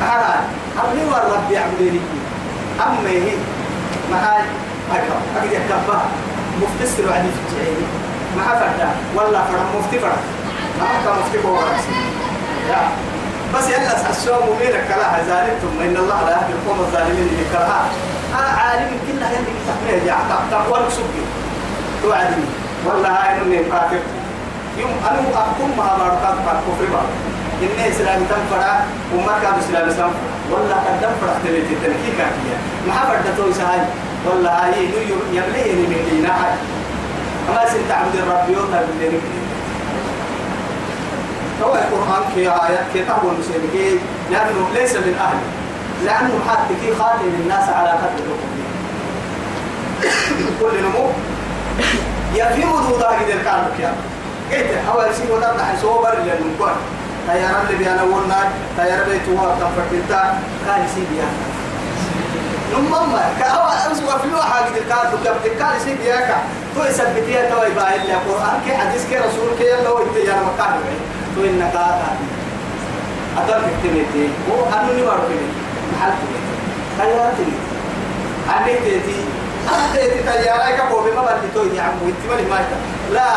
هذا 0.00 0.44
أمني 0.84 1.04
والرب 1.04 1.52
يعبدني 1.52 2.00
أما 2.86 3.08
هي 3.10 3.32
مع 4.10 4.22
أكبر 4.96 5.18
أكيد 5.38 5.60
أكبر 5.70 6.00
مفتي 6.62 6.86
سر 6.86 7.12
عدي 7.12 7.28
في 7.28 7.40
الجاهلية 7.48 7.86
مع 8.36 8.44
فردا. 8.58 8.88
والله 9.16 9.42
فرد 9.52 9.66
مفتي 9.78 9.98
فرد 9.98 10.22
ما 10.80 10.86
أنت 10.98 11.06
مفتي 11.20 11.38
بورس 11.38 11.84
يا 12.70 12.80
بس 13.54 13.68
يلا 13.68 14.10
الشوم 14.10 14.56
ميرك 14.60 14.84
كلا 14.88 15.24
زالتم 15.28 15.72
إن 15.80 15.96
الله 15.96 16.20
لا 16.26 16.30
يهدي 16.30 16.52
القوم 16.52 16.80
الظالمين 16.80 17.28
اللي 17.32 17.44
كرها 17.52 17.82
أنا 18.38 18.48
عالم 18.60 18.90
كنا 19.06 19.26
يلي 19.30 19.52
تحمل 19.68 20.06
يا 20.06 20.16
تقوى 20.50 20.78
سبي 20.90 21.22
توعدني 22.02 22.44
والله 22.86 23.08
هاي 23.08 23.40
من 23.40 23.68
كافر 23.72 24.00
يوم 24.78 24.90
أنا 25.10 25.20
أحكم 25.42 25.70
مع 25.78 25.84
باركات 25.96 26.36
كفر 26.66 26.86
بار 26.92 27.06
إن 27.62 27.90
إسلام 27.92 28.20
تنفرع 28.30 28.80
وما 29.14 29.32
كان 29.42 29.54
إسلام 29.64 29.90
سام 29.96 30.10
والله 30.50 30.74
قدم 30.74 31.12
فرح 31.20 31.36
تبيت 31.44 31.64
التنكيك 31.70 32.14
كافية 32.18 32.56
ما 32.86 32.92
حبرت 32.92 33.36
توي 33.36 33.52
سهاي 33.54 33.80
والله 34.26 34.50
هاي 34.50 34.86
نيو 34.86 35.16
يملي 35.32 35.72
من 35.72 36.06
دينا 36.10 36.28
هاي 36.44 36.54
أما 37.48 37.70
سنت 37.72 37.90
عبد 37.90 38.14
الرب 38.14 38.50
يوم 38.50 38.70
بالدين 38.70 39.20
هو 41.62 41.74
القرآن 41.74 42.22
كي 42.34 42.40
آيات 42.48 42.84
كتاب 42.94 43.18
المسلمين 43.24 43.98
لأنه 44.30 44.68
ليس 44.74 44.94
من 44.96 45.14
أهله 45.20 45.46
لأنه 46.04 46.40
حتى 46.48 46.74
كي 46.80 46.94
خاتم 46.94 47.28
الناس 47.42 47.68
على 47.68 47.88
قدر 47.90 48.24
كل 50.60 50.82
نمو. 50.84 51.06
يفي 52.34 52.64
مدودا 52.64 53.10
كده 53.20 53.34
الكلام 53.34 53.64
كيا 53.78 53.94
قلت 54.52 54.70
أول 54.94 55.04
شيء 55.16 55.36
وده 55.36 55.56
نحن 55.56 55.76
صوبر 55.82 56.14
للمكان 56.18 56.76
تيار 57.28 57.62
اللي 57.62 57.78
بيانا 57.78 58.02
ولنا 58.02 58.48
تيار 58.76 59.04
بيتوا 59.08 59.54
تنفتتا 59.60 60.38
كان 60.66 60.86
سي 60.94 61.02
بيانا 61.10 61.38
نمما 62.72 63.22
كأول 63.40 63.92
أسوأ 63.92 64.18
في 64.18 64.34
واحد 64.34 64.64
كده 64.74 65.02
الكلام 65.14 65.36
كده 65.44 65.54
كان 65.58 65.78
سي 65.84 65.94
بيانا 65.94 66.36
تو 66.74 66.84
يثبتيها 66.84 67.50
تو 67.50 67.62
يبقى 67.72 67.96
إلا 67.96 68.14
القرآن 68.14 68.60
كي 68.66 68.76
حديث 68.76 69.08
كي 69.10 69.16
رسول 69.16 69.48
كي 69.58 69.64
يلا 69.70 69.90
ويتيار 69.90 70.36
مكان 70.54 70.72
تو 71.36 71.44
إنك 71.44 71.74
أتر 73.38 73.60
كتنتي 73.82 74.28
هو 74.50 74.64
أنو 74.80 74.92
نمر 74.92 75.20
كده 75.28 75.46
محل 75.92 76.12
كده 76.30 77.06
تيار 77.06 77.32
تنتي 77.38 77.52
أني 78.56 78.78
تيتي. 78.80 79.16
أنت 79.68 80.28
تيارك 80.28 80.80
أبو 80.80 81.00
بما 81.00 81.22
بدي 81.22 81.48
توي 81.54 81.76
يا 81.76 81.82
عمو. 81.82 82.12
مالي 82.30 82.50
ماشي 82.50 82.64
لا. 83.12 83.30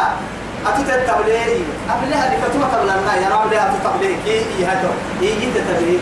أتوت 0.67 0.89
التبليغ. 0.89 1.65
أبلها 1.89 2.25
اللي 2.27 2.37
كتوما 2.43 2.67
تبلغنا 2.73 3.15
يا 3.15 3.29
رب 3.35 3.51
لها 3.51 3.73
تبليغ. 3.83 4.15
كي 4.25 4.35
يهدو 4.59 4.91
يجي 5.21 5.47
تبليغ؟ 5.51 5.99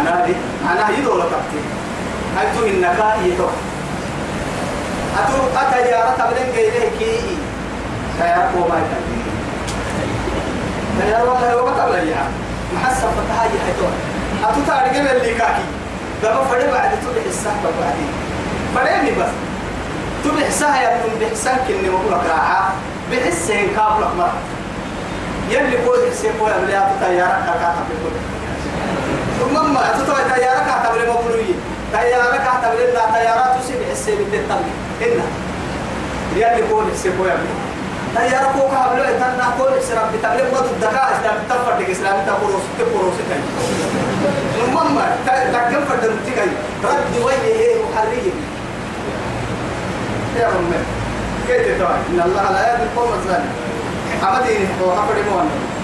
أنا 0.00 0.26
دي 0.26 0.34
أنا 0.72 0.98
يدو 0.98 1.14
ولا 1.14 1.24
تبتي 1.24 1.60
أنتو 2.42 2.66
إنك 2.66 3.00
يدو 3.24 3.48
أتو 5.18 5.38
أتيارة 5.56 6.14
تبليغ 6.18 6.48
كي 6.54 6.66
كي 6.98 7.12
تيارك 8.18 8.50
وما 8.56 8.76
يتبليغ 8.82 9.26
تيار 11.00 11.28
والله 11.28 11.62
وما 11.62 11.72
تبليغ 11.78 12.16
محسب 12.74 13.08
فتحاجي 13.16 13.58
حيتون 13.66 13.92
أتو 14.44 14.60
تارجع 14.66 15.10
اللي 15.12 15.34
كاكي؟ 15.34 15.64
دابا 16.22 16.44
فرد 16.44 16.70
بعد 16.72 16.90
تبع 16.90 17.22
السحب 17.26 17.62
بعدين. 17.80 18.12
فريمي 18.74 19.10
بس. 19.10 19.34
سها 20.50 20.82
يا 20.82 20.88
ابن 20.96 21.10
بحسن 21.20 21.56
كني 21.68 21.88
بقول 21.88 22.14
لك 23.10 23.18
راعة 23.18 23.24
بحسين 23.24 23.68
كابل 23.76 24.16
مرة 24.18 24.32
يلي 25.50 25.76
قول 25.86 25.98
حسين 26.10 26.32
قول 26.40 26.50
يا 26.50 26.58
بلي 26.58 27.06
تيارك 27.06 27.44
كاتا 27.44 27.74
بقول 27.88 28.12
ثم 29.40 29.74
ما 29.74 29.80
تتوى 29.80 30.16
تيارك 30.34 30.66
كاتا 30.66 30.92
بلي 30.92 31.10
مبلوي 31.12 31.54
تيارك 31.92 32.40
كاتا 32.40 32.74
بلي 32.74 32.92
لا 32.92 33.10
تيارات 33.14 33.60
تسيب 33.62 33.76
حسين 33.90 34.18
بالتطبيق 34.32 34.76
إنا 35.02 35.24
يلي 36.36 36.62
قول 36.72 36.84
حسين 36.92 37.12
قول 37.18 37.28
يا 37.28 37.34
بلي 37.34 37.54
تيارك 38.16 38.52
كوكا 38.52 38.94
بلو 38.94 39.04
يتنا 39.04 39.54
قول 39.58 39.78
حسين 39.78 39.96
ربي 39.98 40.18
تبلي. 40.22 40.42
مدو 40.52 40.70
الدكاء 40.70 41.18
إسلام 41.20 41.36
تفرد 41.50 41.90
إسلام 41.90 42.16
تبروس 42.26 42.62
تبروس 42.78 43.14
كاي 43.28 43.40
ثم 44.56 44.94
ما 44.94 45.16
تكلم 45.26 45.84
فردن 45.88 46.16
تكاي 46.26 46.48
رد 46.84 47.14
وجهه 47.24 47.74
محريه 47.84 48.32
يا 50.36 50.46
رب 50.48 50.97
كيف 51.48 51.82
إن 52.10 52.20
الله 52.26 52.50
لا 52.52 52.72
يهدي 52.72 52.82
القوم 52.82 53.10
أمدين 54.28 54.68
هو 54.82 54.92
حفر 54.92 55.14
مؤمن 55.30 55.78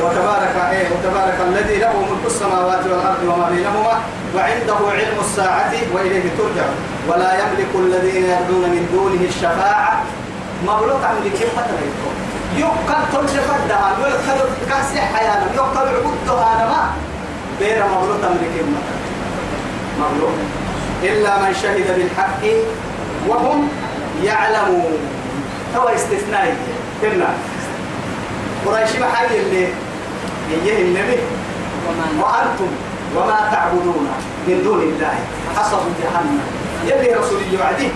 وتبارك 0.00 0.56
إيه 0.72 0.86
وتبارك 0.92 1.38
الذي 1.48 1.76
له 1.78 1.92
ملك 2.00 2.26
السماوات 2.26 2.84
والأرض 2.84 3.22
وما 3.22 3.50
بينهما 3.50 3.94
وعنده 4.36 4.76
علم 4.92 5.18
الساعة 5.20 5.72
وإليه 5.94 6.22
ترجع 6.38 6.66
ولا 7.08 7.32
يملك 7.34 7.72
الذين 7.74 8.24
يدعون 8.24 8.70
من 8.74 8.88
دونه 8.92 9.28
الشفاعة 9.28 10.02
مبلوط 10.66 11.04
عن 11.04 11.14
لكي 11.24 11.44
فترة 11.56 11.82
يقال 12.56 13.02
ترجع 13.12 13.40
فدها 13.40 13.92
يقال 14.00 14.38
كاسي 14.68 15.00
حيانا 15.00 15.46
يقال 15.54 15.88
عبدها 15.88 16.56
أنا 16.56 16.66
ما 16.66 16.90
بين 17.60 17.78
مبلوط 17.78 18.24
عن 18.24 18.36
لكي 18.42 18.62
مبلوط 20.00 20.36
إلا 21.02 21.38
من 21.42 21.54
شهد 21.62 21.98
بالحق 21.98 22.42
وهم 23.28 23.68
يعلمون. 24.24 24.98
هو 25.76 25.88
استثنائي. 25.88 26.52
كنا 27.02 27.28
قريش 28.66 28.96
محل 28.96 29.34
اللي 29.34 29.68
يجيه 30.50 30.82
النبي. 30.82 31.18
وأنتم 32.20 32.70
وما 33.16 33.48
تعبدون 33.52 34.08
من 34.48 34.62
دون 34.64 34.80
الله. 34.82 35.14
حصب 35.56 35.82
جهنم. 36.02 36.40
يلي 36.86 37.14
رسول 37.14 37.40
يوعدي. 37.52 37.88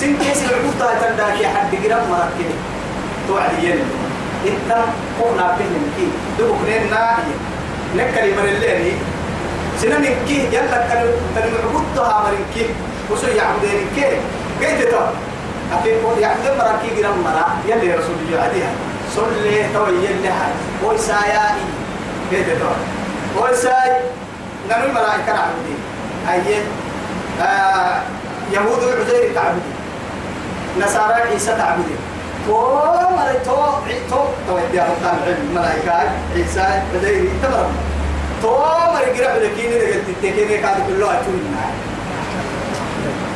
سن 0.00 0.16
كيس 0.16 0.42
العبود 0.44 0.98
تنداك 1.00 1.40
يا 1.40 1.48
حد 1.48 1.74
قرب 1.74 2.04
مركب. 2.10 2.50
توعدي 3.28 3.66
يلي 3.66 3.84
إنت 4.46 4.70
قونا 5.20 5.56
بين 5.58 5.92
كي 5.96 6.06
دوك 6.38 6.56
نين 6.68 6.90
ناهي. 6.90 7.34
نكلي 7.96 8.32
من 8.32 8.48
الليل 8.48 8.96
سنن 9.80 10.04
كي 10.28 10.48
يلا 10.52 10.88
كانوا 10.88 11.12
كانوا 11.34 11.58
عبودها 11.64 12.24
مركب 12.24 12.70
وسو 13.10 13.26
يعبدين 13.26 13.80
كي 13.96 14.16
كيف 14.60 14.90
تو 14.90 15.00
أكيد 15.72 15.96
يعبد 16.18 16.46
مركي 16.58 17.02
قرب 17.02 17.16
مرا؟ 17.24 17.46
يلي 17.68 17.94
رسول 17.94 18.16
يوعديها 18.32 18.72
صلي 19.16 19.72
توي 19.74 19.94
يلي 20.04 20.28
هاي 20.28 20.52
ويسايا 20.84 21.54
كيف 22.30 22.46
تو 22.60 23.42
ويساي 23.42 24.00
نانو 24.68 24.84
الملائكة 24.84 25.32
عبدين 25.32 25.78
أيه 26.30 26.62
آه 27.42 28.00
يهود 28.52 28.78
عزير 28.78 29.34
تعبدين 29.34 29.72
نصارى 30.80 31.12
عيسى 31.14 31.52
تعبدين 31.56 31.96
تو 32.46 32.56
مري 33.16 33.38
تو 33.44 33.56
تو. 34.10 34.24
تو 34.48 34.58
يدي 34.58 34.80
أبطال 34.82 35.18
علم 35.26 35.50
ملائكة 35.54 36.10
عيسى 36.36 36.82
عزير 36.94 37.28
تمرم 37.42 37.72
تو 38.42 38.56
مري 38.94 39.20
قرب 39.20 39.42
لكيني 39.42 39.78
لقد 39.78 40.02
تتكيني 40.22 40.58
كاد 40.58 40.76
كله 40.88 41.20
أتوني 41.20 41.42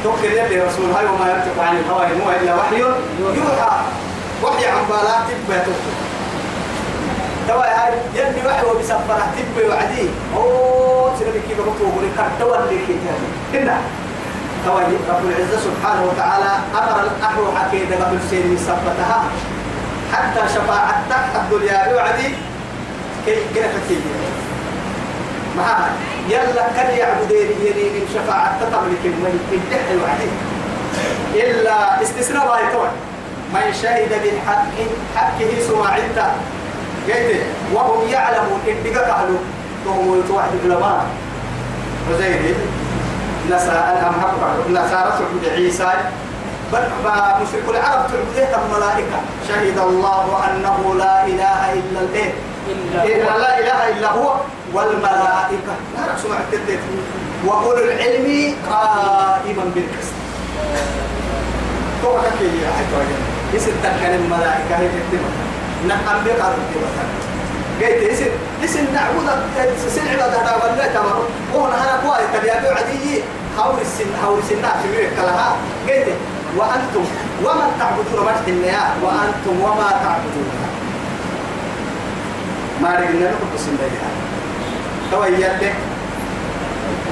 توكل 0.05 0.25
يلي 0.25 0.61
رسول 0.61 0.91
هاي 0.91 1.07
وما 1.07 1.31
ينطق 1.33 1.63
عن 1.63 1.77
الهوى 1.77 2.07
إن 2.07 2.21
هو 2.21 2.31
إلا 2.41 2.55
وحي 2.55 2.79
يوحى. 2.79 3.71
وحي 4.43 4.67
عن 4.67 4.85
بالات 4.89 5.27
تبقى 5.29 5.59
توكل. 5.65 5.95
توا 7.49 7.65
هاي 7.65 7.93
يلي 8.15 8.47
وحي 8.47 8.67
وبسفرة 8.67 9.27
تبي 9.37 9.69
وعدي. 9.69 10.09
أوه 10.37 11.13
سنبي 11.19 11.41
كيف 11.49 11.59
بقول 11.59 11.93
ولي 11.99 12.11
كتوا 12.19 12.57
اللي 12.57 12.79
كده 12.89 13.17
هنا 13.63 13.79
توا 14.65 14.81
رب 14.81 15.25
العزة 15.25 15.59
سبحانه 15.65 16.03
وتعالى 16.05 16.53
أمر 16.75 17.01
الأحو 17.03 17.43
حكيدة 17.57 18.05
قبل 18.05 18.19
سين 18.31 18.57
سفتها 18.59 19.25
حتى 20.13 20.41
شفاعتك 20.55 21.25
الدنيا 21.37 21.87
يوعدي 21.93 22.35
كي 23.27 23.35
كنا 23.55 23.67
كتير 23.85 23.99
معها 25.57 25.91
يلا 26.29 26.65
كان 26.77 26.99
يعبدين 26.99 27.49
يلي 27.63 27.85
من 27.95 28.09
شفاعة 28.15 28.59
تملك 28.61 29.05
من 29.05 29.41
الدحي 29.53 29.97
وعدي 29.97 30.31
إلا 31.51 32.03
استثناء 32.03 32.47
باي 32.49 32.73
طبعا 32.75 32.91
من 33.55 33.73
شهد 33.83 34.09
بالحق 34.23 34.75
حقه 35.17 35.51
سماعته 35.69 36.31
قلت 37.09 37.43
وهم 37.75 38.09
يعلمون 38.09 38.61
إن 38.69 38.93
بقى 38.95 39.11
قالوا 39.11 39.39
وهم 39.87 40.21
يتوحد 40.21 40.49
العلماء 40.65 41.07
وزي 42.11 42.35
نصارى 43.51 43.93
الأم 43.93 44.15
نصارى 44.71 45.11
تعبد 45.19 45.45
عيسى. 45.55 45.93
بل 46.73 46.79
مشرك 47.43 47.63
العرب 47.69 48.07
تعبد 48.11 48.55
الملائكة 48.65 49.19
شهد 49.49 49.79
الله 49.79 50.41
أنه 50.51 50.95
لا 50.99 51.27
إله 51.27 51.73
إلا 51.73 52.01
الإيه؟ 52.01 52.33
إلا 53.05 53.39
لا 53.39 53.59
إله 53.59 53.89
إلا 53.89 54.11
هو. 54.11 54.35
والملائكة. 54.75 55.75
لا 55.97 56.17
سمع 56.23 56.37
التدت 56.41 56.81
وأولو 57.47 57.85
العلم 57.85 58.55
قائما 58.71 59.65
بالقسط. 59.75 60.17
توقع 62.03 62.31
كي 62.39 62.45
يا 62.45 62.71
حتى 62.79 63.01
يسد 63.55 63.73
تكن 63.83 64.15
الملائكة 64.15 64.77
هي 64.79 64.89
تكتبها 64.89 65.31
نعم 65.89 66.25
بقى 66.25 66.53
تكتبها 66.57 67.05
قلت 67.81 68.03
يسد 68.13 68.31
يسد 68.63 68.93
نعبد 68.93 69.29
عبادة 69.97 70.39
هذا 70.39 70.55
ولا 70.65 70.87
تمر 70.95 71.29
وهنا 71.55 71.75
أنا 71.75 72.11
قوي. 72.11 72.27
تبي 72.35 72.51
عدي 72.51 73.23
حول 73.59 73.81
السن 73.81 74.11
حول 74.23 74.39
السن 74.39 74.63
في 74.83 75.11
كلها. 75.17 75.57
قلت 75.89 76.09
وأنتم 76.57 77.05
وما 77.45 77.67
تعبدون 77.79 78.25
ما 78.25 78.33
تحنيا 78.33 78.95
وأنتم 79.03 79.61
وما 79.63 79.91
تعبدون. 79.91 80.51
ما 82.83 82.89
رجعنا 82.89 83.31
نقول 83.31 83.49
بسم 83.55 83.69
الله 83.69 83.91
تويتك 85.13 85.75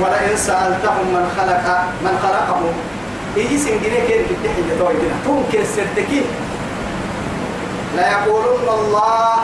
ولئن 0.00 0.36
سألتهم 0.36 1.06
من 1.14 1.24
خلق 1.36 1.66
من 2.04 2.14
خلقهم. 2.22 2.74
يجي 3.36 3.58
سنجني 3.58 4.00
كير 4.06 4.22
كتحي 4.30 4.62
لتوي 4.68 4.94
كنا 4.94 5.16
توم 5.24 5.44
كير 5.52 5.64
سرتكي 5.76 6.22
لا 7.96 8.10
يقولون 8.10 8.68
الله. 8.78 9.36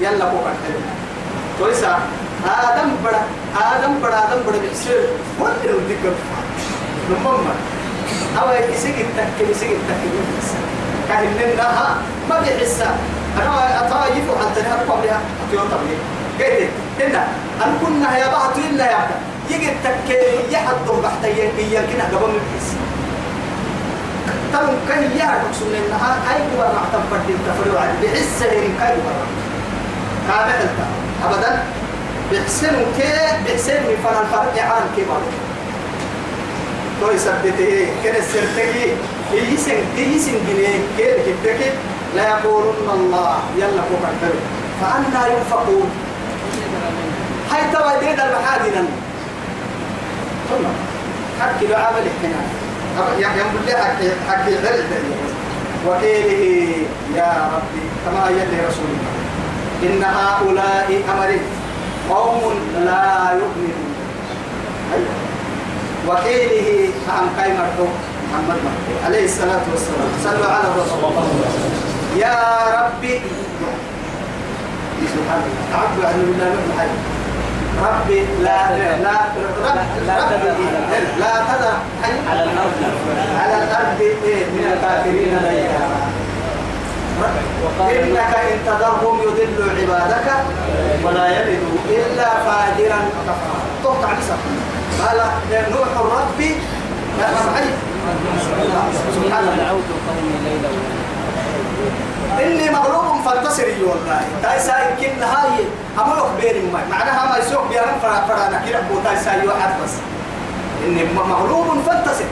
يلا 0.00 0.24
بوك 0.24 0.46
الحلم 0.52 0.84
تويسا 1.58 1.92
آدم 2.42 2.90
بڑا 3.04 3.18
آدم 3.62 3.92
بڑا 4.02 4.18
آدم 4.18 4.40
بڑا 4.46 4.58
بحسر 4.62 5.00
وانت 5.40 5.62
لو 5.64 5.78
ذكر 5.90 6.14
نمما 7.10 7.54
أو 8.40 8.46
يسيق 8.74 8.96
التكي 8.98 9.50
يسيق 9.50 9.70
التكي 9.70 10.10
كهننا 11.08 11.62
ها 11.62 11.96
ما 12.30 12.40
بيحسا 12.40 12.88
أنا 13.36 13.86
أتواجف 13.86 14.26
حتى 14.40 14.60
نهار 14.62 14.80
قبلها 14.88 15.20
أتيون 15.48 15.66
طبيعي 15.70 15.98
قلت 16.40 16.70
هنا 17.06 17.26
أن 17.64 17.78
كنا 17.82 18.18
يا 18.18 18.28
بعض 18.32 18.50
إلا 18.70 18.90
يا 18.90 18.98
يجي 19.50 19.68
التكي 19.72 20.52
يحضر 20.54 20.94
بحتى 21.04 21.30
يمكن 21.30 22.00
قبل 22.12 22.28
من 22.32 22.40
الحس 22.42 22.68
تم 24.52 24.68
كي 24.88 25.18
يعرف 25.18 25.56
سنة 25.60 25.78
إنها 25.86 26.12
أي 26.30 26.40
كبر 26.50 26.68
معتم 26.76 27.02
فردين 27.10 27.38
تفريو 27.46 27.78
عن 27.78 27.94
بحس 28.02 28.42
هين 28.42 28.72
كي 28.80 28.94
كبر 28.94 29.26
كابع 30.28 30.56
التا 30.60 30.86
أبدا. 31.24 31.62
بحسن 32.32 32.76
كي 32.96 33.12
بحسن 33.44 33.80
من 33.88 33.96
فرن 34.04 34.26
فرق 34.32 34.62
عن 34.62 34.82
كبر 34.96 35.22
تو 37.00 37.10
يثبته 37.10 37.86
كن 38.02 38.14
السرتكي 38.16 38.86
يسن 39.32 39.78
يسن 39.96 40.32
جنيه 40.48 40.78
كير 40.96 41.16
كتكي 41.26 41.70
لا 42.16 42.28
يقولون 42.28 42.88
الله. 42.94 43.38
يلا 43.58 43.82
الكرم 43.88 44.40
فأنا 44.80 45.26
ينفقون. 45.26 45.90
هاي 47.52 47.62
توا 47.72 48.00
دين 48.00 48.20
المحادنا 48.20 48.84
ثم 50.50 50.64
حكي 51.40 51.66
له 51.66 51.76
عمل 51.76 52.04
احتمال 52.12 52.46
يقول 53.18 53.62
لي 53.66 53.76
حكي 53.76 54.10
حكي 54.28 54.54
غير 54.54 54.84
وقيله 55.86 56.42
يا 57.14 57.50
ربي 57.54 57.84
كما 58.04 58.30
يلي 58.30 58.66
رسول 58.68 58.90
الله. 58.94 59.12
إن 59.82 60.02
هؤلاء 60.04 61.02
أمر 61.12 61.30
قوم 62.10 62.54
لا 62.84 63.32
يؤمنون. 63.32 63.94
أيوة. 64.94 65.14
وقيله 66.06 66.90
عن 67.08 67.24
مرحو 67.58 67.86
محمد 68.30 68.58
مرحو 68.64 69.06
عليه 69.06 69.24
الصلاة 69.24 69.64
والسلام. 69.72 70.10
صلوا 70.24 70.52
على 70.52 70.64
الرسول. 70.68 71.12
يا 72.16 72.38
ربي. 72.78 73.20
سبحان 75.02 75.42
الله. 75.42 75.64
تعبد 75.72 76.04
عن 76.04 76.20
الله 76.20 76.50
من 76.50 77.21
ربي 77.80 78.20
لا 78.42 78.58
لا 78.76 78.96
لا 79.02 79.16
لا 80.06 81.32
تذر 81.48 81.76
على 82.30 82.42
الأرض. 82.44 82.80
على 83.40 83.56
الأرض. 83.64 84.00
إيه؟ 84.00 84.44
من 84.44 84.64
الكافرين 84.72 85.32
ديارا 85.44 86.02
إنك 87.90 88.32
إن 88.52 88.58
تذرهم 88.66 89.16
يضلوا 89.22 89.70
عبادك 89.78 90.28
ولا 91.04 91.24
يلدوا 91.28 91.78
إلا 91.88 92.28
فاجرا. 92.46 93.00
كفارا 93.26 93.58
تقطع 93.84 94.10
بسم 94.18 94.40
قال 95.02 95.18
نوح 95.70 95.92
ربي 96.16 96.50
سبحان 99.14 99.44
الله. 99.48 99.80
إني 102.42 102.70
مغلوب 102.70 103.22
فانتصري 103.24 103.82
والله. 103.82 104.20
تايسا 104.42 104.74
يمكن 104.88 105.22
هاي 105.22 105.64
أمر 105.98 106.30
بين 106.40 106.72
ما 106.72 106.80
معناها 106.90 107.30
ما 107.30 107.36
يسوق 107.38 107.68
بيانا 107.68 107.92
فرا 108.02 108.26
فرا 108.28 108.48
نكير 108.48 108.78
أبو 108.78 109.00
تايسا 109.04 109.32
يوحد 109.42 109.70
بس. 109.84 109.94
إني 110.86 111.04
مغلوب 111.14 111.66
فانتصر. 111.86 112.24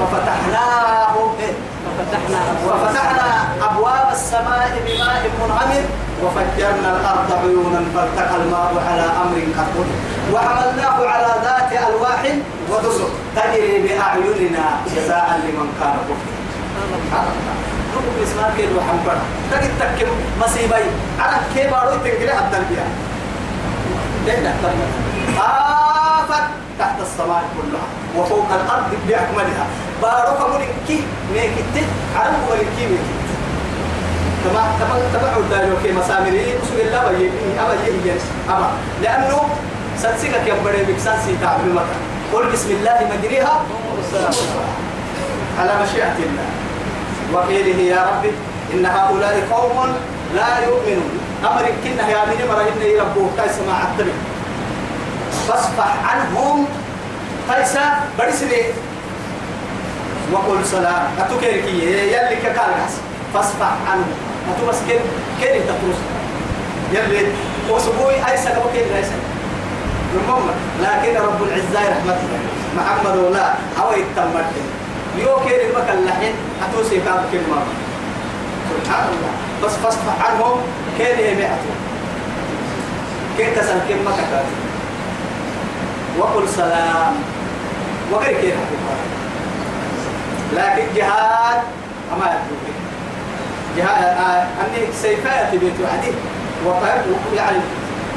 ففتحناه 0.00 1.14
إيه؟ 1.40 1.54
ففتحنا 1.84 2.40
وفتحنا 2.66 3.28
أبواب 3.62 4.08
السماء 4.12 4.70
بماء 4.86 5.30
منعمر. 5.40 5.84
وفجرنا 6.22 6.88
الأرض 6.96 7.32
عيونا 7.42 7.80
فالتقى 7.94 8.36
الماء 8.36 8.72
على 8.88 9.02
أمر 9.02 9.36
قد 9.56 9.68
قدر. 9.76 9.96
وحملناه 10.32 10.98
على 11.08 11.30
ذات 11.44 11.70
ألواح 11.88 12.22
ودسر. 12.70 13.08
تجري 13.36 13.78
بأعيننا 13.82 14.64
جزاء 14.96 15.40
لمن 15.44 15.68
كان 15.80 15.96
كفر. 16.08 16.36
نقول 17.96 18.14
بسمار 18.22 18.50
كيف 18.56 18.70
وحنبرا 18.76 19.18
تجد 19.50 19.70
تكيم 19.80 20.08
مصيبي 20.40 20.84
على 21.20 21.36
كيف 21.54 21.74
أروي 21.74 21.98
تنقل 22.04 22.30
التربية 22.30 22.84
لأن 24.26 24.46
آفت 25.38 26.46
تحت 26.78 26.98
السماء 27.00 27.44
كلها. 27.56 27.86
وفوق 28.16 28.48
الأرض 28.52 28.90
بأكملها 29.08 29.66
بارك 30.02 30.40
ملكي 30.50 30.98
ميكتي. 31.34 31.84
عرب 32.16 32.34
ملكي 32.50 32.84
ميكتي. 32.90 33.16
تبع 34.44 34.64
تبع 34.80 34.96
تبع 35.14 35.36
الدايو 35.36 35.76
كي 35.82 35.92
مسامري. 35.92 36.54
مسوي 36.62 36.82
الله 36.82 37.02
بيجي 37.08 37.60
أبا 37.60 37.74
يجي 37.86 38.12
أبا. 38.48 38.68
لأنه 39.02 39.38
سنسيك 40.02 40.32
يا 40.46 40.54
بدر 40.64 40.84
بكسان 40.88 41.18
سي 41.26 41.36
تعبير 41.42 41.72
مكة 41.72 41.96
قل 42.32 42.52
بسم 42.52 42.70
الله 42.70 42.98
مجريها 43.12 43.62
على 45.58 45.72
مشيئة 45.82 46.16
الله. 46.18 46.46
وقيله 47.32 47.78
يا 47.82 48.06
ربي 48.10 48.30
إن 48.74 48.86
هؤلاء 48.86 49.48
قوم 49.52 49.94
لا 50.34 50.58
يؤمنون. 50.58 51.20
أمر 51.44 51.64
كنا 51.84 52.08
يا 52.08 52.24
من 52.24 52.48
مرة 52.48 52.62
إن 52.62 52.82
يربوه 52.82 53.30
كيس 53.38 53.56
ما 53.68 53.74
عتبه 53.74 54.12
فاصفح 55.48 55.94
عنهم 56.10 56.66
كيس 57.50 57.74
برسلي 58.18 58.62
وقل 60.32 60.64
سلام. 60.64 61.02
أتوكيركي 61.18 61.76
يلي 62.12 62.36
كقال 62.42 62.70
فاصفح 63.34 63.72
عنهم. 63.90 64.14
أتو 64.50 64.66
بس 64.68 64.76
كير 64.88 65.00
كير 65.40 65.62
تقرص 65.62 65.98
يلي 66.92 67.26
وسبوي 67.70 68.14
أي 68.14 68.36
سنة 68.36 68.60
وكير 68.66 68.86
ليس 68.94 69.10
المهم 70.14 70.50
لكن 70.82 71.16
رب 71.16 71.42
العزة 71.42 71.90
رحمته. 71.90 72.28
محمد 72.76 73.16
ولا 73.16 73.54
أو 73.82 73.92
يتمرد 73.92 74.52
يو 75.18 75.36
كير 75.48 75.60
المكان 75.70 76.04
لحين 76.06 76.34
أتوسي 76.68 77.00
كاب 77.00 77.24
كلمة 77.32 77.60
سبحان 78.70 79.08
الله. 79.08 79.32
بس 79.64 79.72
فاصفح 79.72 80.30
عنهم 80.30 80.60
كير 80.98 81.18
يمعتو 81.18 81.72
كير 83.36 83.54
تسل 83.56 83.78
كلمة 83.88 84.10
كتاب 84.10 84.44
وقل 86.18 86.48
سلام. 86.48 87.14
وغير 88.12 88.40
كير 88.40 88.54
لكن 90.56 90.84
جهاد 90.96 91.60
أما 92.12 92.26
يدوك 92.26 92.64
جهاد 93.76 94.04
آه 94.04 94.46
أني 94.62 94.92
سيفات 95.02 95.54
بيت 95.54 95.72
وحدي. 95.84 96.12
وقال 96.66 97.02
يعني 97.36 97.58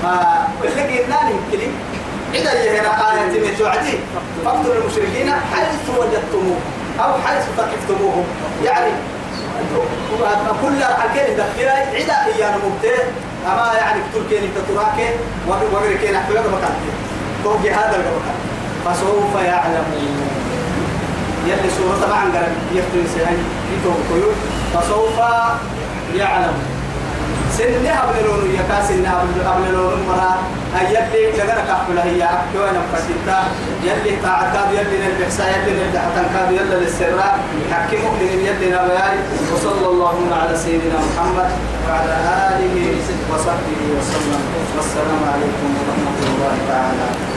ما 0.04 0.48
اللي 0.64 0.82
قلنا 0.82 1.18
يمكن 1.30 1.68
إذا 2.34 2.54
يهنا 2.54 3.12
آية 3.12 3.26
من 3.26 3.56
توعدي 3.60 3.98
فاقتلوا 4.46 4.76
المشركين 4.76 5.32
حيث 5.32 5.90
وجدتموهم. 5.98 6.62
أو 7.04 7.14
حيث 7.26 7.44
ثقفتموهم. 7.58 8.26
يعني 8.66 8.92
كل 10.62 10.78
الحكين 10.78 11.38
دخيرا 11.38 11.72
عدا 11.72 12.26
إيانا 12.36 12.58
مبتين 12.58 13.06
أما 13.46 13.74
يعني 13.78 14.02
كتر 14.12 14.22
كيني 14.30 14.48
تتراكي 14.48 15.10
وغير 15.48 15.98
كيني 15.98 16.18
أحبك 16.18 16.38
مكان 16.38 16.76
توجي 17.44 17.72
هذا 17.72 17.96
المكان 17.96 18.38
فسوف 18.86 19.44
يعلمون. 19.46 20.30
يلي 21.48 21.70
سورة 21.78 22.08
طبعا 22.08 22.22
قرب 22.24 22.54
يختم 22.74 23.14
سيهن 23.16 23.44
يتوقعوا 23.74 24.34
فسوف 24.74 25.20
يعلمون. 26.16 26.79
سنها 27.60 28.02
بلون 28.12 28.42
يكا 28.60 28.78
سنها 28.88 29.18
بلون 29.60 30.00
مرا. 30.08 30.32
يلي 30.96 31.22
لغنا 31.38 31.64
كحبلا 31.68 32.04
هي. 32.04 32.24
أكتو 32.24 32.60
أنا 32.70 32.82
فتتا 32.94 33.40
يلي 33.84 34.12
تعتاب 34.24 34.70
يلي 34.78 34.98
نلبحسا 35.04 35.46
يلي 35.54 35.72
نلبحتن 35.80 36.26
كاب 36.34 36.52
يلي 36.52 36.76
للسراء 36.82 37.36
حكي 37.72 37.98
مؤمن 38.04 38.40
يلي 38.48 38.68
نبياي 38.76 39.18
وصلى 39.54 39.88
الله 39.94 40.18
على 40.42 40.58
سيدنا 40.58 41.00
محمد 41.08 41.50
وعلى 41.86 42.16
آله 42.50 42.78
وصحبه 43.32 43.80
وسلم. 43.98 44.42
والسلام 44.76 45.22
عليكم 45.34 45.70
ورحمة 45.78 46.18
الله 46.30 46.56
تعالى. 46.70 47.29